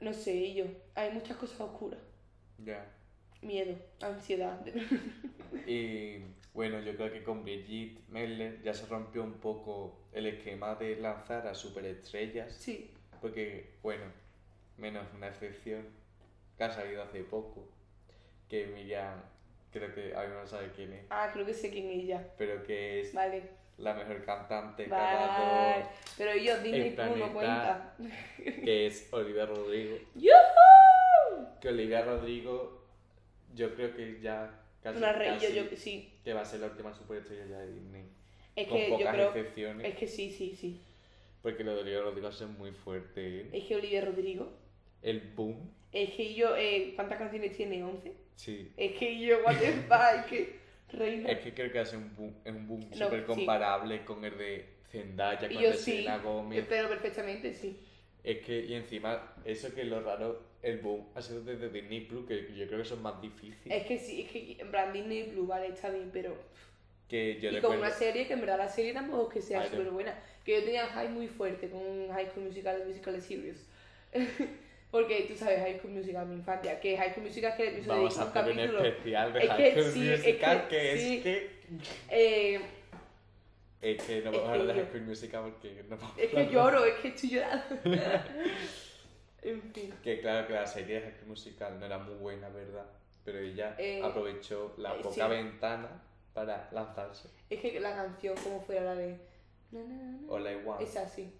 [0.01, 1.99] no sé, yo, hay muchas cosas oscuras.
[2.65, 2.87] Ya.
[3.43, 4.65] Miedo, ansiedad.
[5.67, 6.19] Y
[6.55, 10.95] bueno, yo creo que con Brigitte Meller ya se rompió un poco el esquema de
[10.97, 14.05] lanzar a superestrellas, Sí, porque bueno,
[14.77, 15.89] menos una excepción
[16.57, 17.69] que ha salido hace poco,
[18.49, 19.21] que Miriam,
[19.79, 22.27] creo que alguien no sabe quién es, ah, creo que sé quién es ella.
[22.39, 23.43] pero que es Vale,
[23.79, 25.17] la mejor cantante que vale.
[25.83, 27.95] dado, Pero yo, Disney el Plus no cuenta.
[28.65, 29.97] que es Olivia Rodrigo.
[30.15, 31.49] ¡Yujú!
[31.61, 32.83] Que Olivia Rodrigo,
[33.55, 34.51] yo creo que ya
[34.83, 36.13] casi, Una rey, yo, casi yo, sí.
[36.25, 38.05] que va a ser la última superestrella ya de Disney.
[38.55, 39.87] Es con que yo pocas creo, excepciones.
[39.87, 40.81] es que sí, sí, sí.
[41.43, 43.41] Porque lo de Olivia Rodrigo es muy fuerte.
[43.43, 43.49] ¿eh?
[43.53, 44.51] Es que Olivia Rodrigo,
[45.03, 45.71] El boom,
[46.03, 47.83] es que yo, eh, ¿cuántas canciones tiene?
[47.83, 48.13] ¿11?
[48.35, 48.71] sí.
[48.77, 50.57] Es que yo, what the fuck, es que
[50.93, 51.31] reina.
[51.31, 53.27] Es que creo que hace un boom, es un boom No, súper sí.
[53.27, 56.65] comparable con el de Zendaya, con yo el de sí, Selena Gómez.
[56.69, 57.81] pero perfectamente sí.
[58.23, 62.01] Es que, y encima, eso que es lo raro, el boom ha sido desde Disney
[62.01, 63.71] Plus, que yo creo que eso es más difícil.
[63.71, 66.37] Es que sí, es que en plan Disney Plus, vale, está bien, pero...
[67.09, 69.65] Que yo y con una serie que en verdad la serie tampoco es que sea
[69.65, 70.19] súper buena.
[70.45, 73.65] Que yo tenía hype muy fuerte con High School Musical, Musical Series.
[74.91, 77.97] Porque tú sabes, High School Musical, mi infancia, que High School Musical es que episodio
[77.97, 78.85] vamos a hacer un capítulo...
[78.85, 81.51] especial de Es High que School sí, es Musical, que es que...
[82.11, 82.61] Eh,
[83.83, 86.47] Es que no vamos a hablar de High School Musical porque no vamos es que
[86.49, 87.77] lloro, es que estoy llorando.
[89.43, 89.95] en fin.
[90.03, 92.87] Que claro que la serie de High School Musical no era muy buena, ¿verdad?
[93.25, 95.31] Pero ella Eh, aprovechó la eh, poca sí.
[95.31, 97.29] ventana para lanzarse.
[97.51, 99.19] Es que la canción, como fuera la de...
[99.73, 100.81] na, na, na, na, All I Want.
[100.81, 101.33] Es así.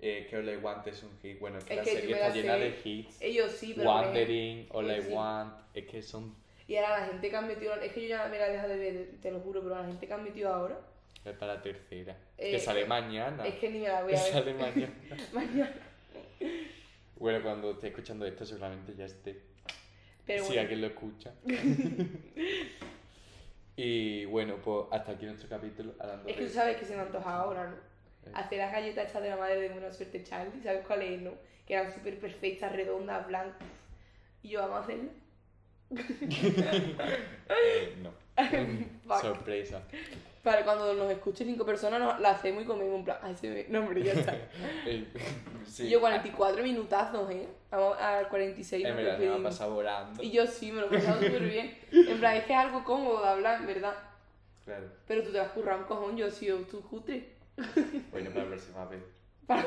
[0.00, 1.38] Eh, que All I Want es un hit.
[1.40, 2.58] Bueno, que Es la que serie está la llena sé.
[2.60, 3.22] de hits.
[3.22, 3.90] Ellos sí, pero...
[3.90, 5.08] Wandering, All I sí.
[5.12, 5.54] Want.
[5.74, 6.34] Es que son.
[6.68, 7.74] Y ahora la gente que han metido...
[7.76, 9.84] Es que yo ya me la he dejado de ver, te lo juro, pero la
[9.86, 10.78] gente que han metido ahora...
[11.24, 12.16] Es para la tercera.
[12.38, 13.46] Eh, que sale mañana.
[13.46, 14.32] Es que ni me la voy a ver.
[14.32, 14.94] sale mañana.
[15.32, 15.74] Mañana.
[17.16, 19.40] bueno, cuando esté escuchando esto, seguramente ya esté.
[20.24, 21.32] Pero si bueno, alguien lo escucha.
[23.76, 25.94] y bueno, pues hasta aquí nuestro capítulo.
[25.98, 27.76] Hablando es que de- tú sabes que se me antoja ahora, ¿no?
[28.34, 31.32] Hacer las galletas estas de la madre de buena suerte Charlie, ¿sabes cuál es, no?
[31.66, 33.68] Que eran súper perfectas, redondas, blancas.
[34.42, 35.12] Y yo, vamos a hacerlas.
[37.48, 38.12] Eh, no.
[39.20, 39.82] Sorpresa.
[40.42, 43.18] Para cuando nos escuche cinco personas, nos, la hacemos y comemos un plan.
[43.22, 43.64] Ay, se me...
[43.68, 44.34] No, hombre, ya está.
[45.66, 45.86] sí.
[45.86, 47.48] Y yo 44 minutazos, ¿eh?
[47.70, 50.22] Vamos a 46 En verdad me volando.
[50.22, 51.78] Y yo sí, me lo he pasado súper bien.
[51.90, 53.94] En plan, es que es algo cómodo de hablar, en verdad.
[54.64, 54.86] Claro.
[55.08, 57.35] Pero tú te vas a currar un cojón, yo sido tu cutre.
[58.12, 59.02] Bueno, para la próxima vez.
[59.46, 59.64] Para-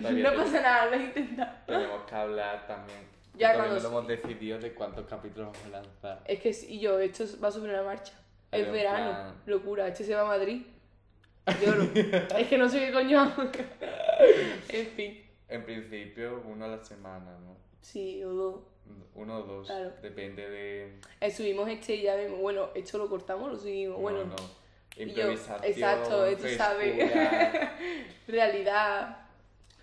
[0.00, 1.52] Todavía No pasa nada, lo he intentado.
[1.66, 2.98] Tenemos que hablar también.
[3.36, 6.22] Ya Todavía cuando no lo hemos decidido de cuántos capítulos vamos a lanzar.
[6.26, 8.12] Es que sí, yo, esto va sobre una marcha.
[8.52, 9.88] Es Pero verano, plan- locura.
[9.88, 10.62] Este se va a Madrid.
[11.64, 11.82] Lloro.
[12.38, 13.42] es que no sé qué coño hago.
[14.70, 17.56] en fin, En principio, uno a la semana, ¿no?
[17.80, 18.60] sí, o dos.
[19.14, 19.66] Uno o dos.
[19.66, 19.92] Claro.
[20.02, 21.00] Depende de.
[21.20, 22.38] Eh, subimos este y ya vemos.
[22.40, 24.00] Bueno, esto lo cortamos, lo subimos.
[24.00, 24.63] Bueno, no, no.
[24.96, 25.64] Yo, Improvisación.
[25.64, 26.94] exacto, tú sabes.
[26.96, 27.78] frescura,
[28.28, 29.18] realidad.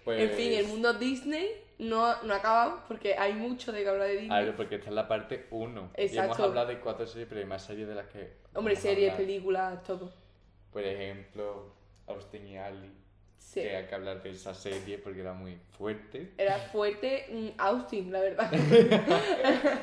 [0.03, 1.49] pues, En fin, el mundo Disney
[1.79, 4.29] no, no ha acabado porque hay mucho de que hablar de Disney.
[4.29, 5.91] Claro, porque esta es la parte 1.
[5.97, 8.33] Y hemos hablado de cuatro series, pero hay más series de las que.
[8.53, 10.11] Hombre, series, películas, todo.
[10.71, 11.73] Por ejemplo,
[12.07, 12.91] Austin y Ali.
[13.41, 13.61] Sí.
[13.63, 16.31] Que hay que hablar de esa serie porque era muy fuerte.
[16.37, 17.25] Era fuerte
[17.57, 18.49] Austin, la verdad.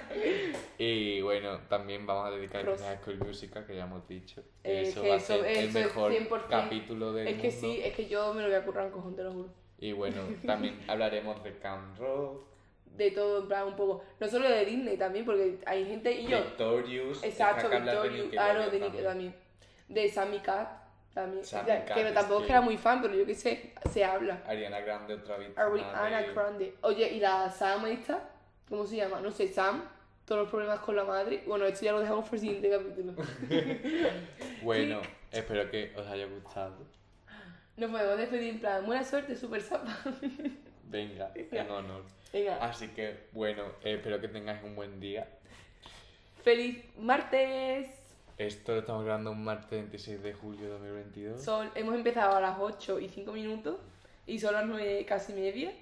[0.79, 2.81] Y bueno, también vamos a dedicar Ross.
[2.83, 4.43] a School Musical, que ya hemos dicho.
[4.63, 6.47] Eh, eso va a eso- ser el eso es mejor 100%.
[6.49, 7.61] capítulo del es que mundo.
[7.61, 9.49] sí, es que yo me lo voy a currar un cojón, te lo juro.
[9.81, 12.45] Y bueno, también hablaremos de Camp Rock,
[12.97, 14.05] De todo, en plan, un poco.
[14.21, 16.39] No solo de Disney también, porque hay gente y yo.
[16.39, 17.23] Victorious.
[17.25, 18.29] Exacto, Victorious.
[18.31, 18.83] Claro, de también.
[18.85, 19.35] Nickelodeon también.
[19.89, 20.69] De Sammy Cat
[21.15, 21.43] también.
[21.43, 23.73] O sea, que no, tampoco es que- que era muy fan, pero yo qué sé,
[23.91, 24.43] se habla.
[24.47, 25.57] Ariana Grande otra vez.
[25.57, 26.75] Ariana Grande.
[26.83, 28.29] Oye, ¿y la Sam esta?
[28.69, 29.21] ¿Cómo se llama?
[29.21, 29.83] No sé, Sam.
[30.25, 31.43] Todos los problemas con la madre.
[31.47, 33.15] Bueno, esto ya lo dejamos por el siguiente capítulo.
[34.63, 35.01] Bueno,
[35.33, 36.77] espero que os haya gustado.
[37.77, 39.97] Nos podemos despedir en plan, buena suerte, super zapa.
[40.85, 42.03] Venga, en honor.
[42.33, 45.27] Venga, Así que, bueno, eh, espero que tengáis un buen día.
[46.43, 47.89] feliz martes.
[48.39, 51.43] Esto lo estamos grabando un martes 26 de julio de 2022.
[51.43, 53.79] Son, hemos empezado a las 8 y 5 minutos
[54.29, 55.73] y son las 9 casi media.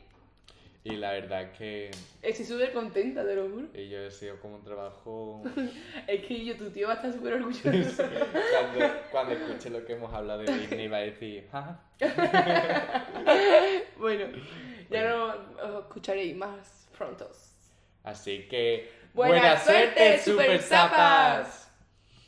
[0.83, 1.91] Y la verdad es que
[2.23, 3.67] Estoy súper contenta, te lo juro.
[3.75, 5.43] yo he sido como un trabajo...
[6.07, 8.05] Es que yo, tu tío va a estar súper orgulloso.
[8.53, 11.79] cuando, cuando escuche lo que hemos hablado de Disney va a decir, "Ja,
[13.99, 14.27] bueno,
[14.89, 17.53] ya no os escucharéis más prontos.
[18.03, 18.89] Así que...
[19.13, 21.66] Buena suerte, super zapas.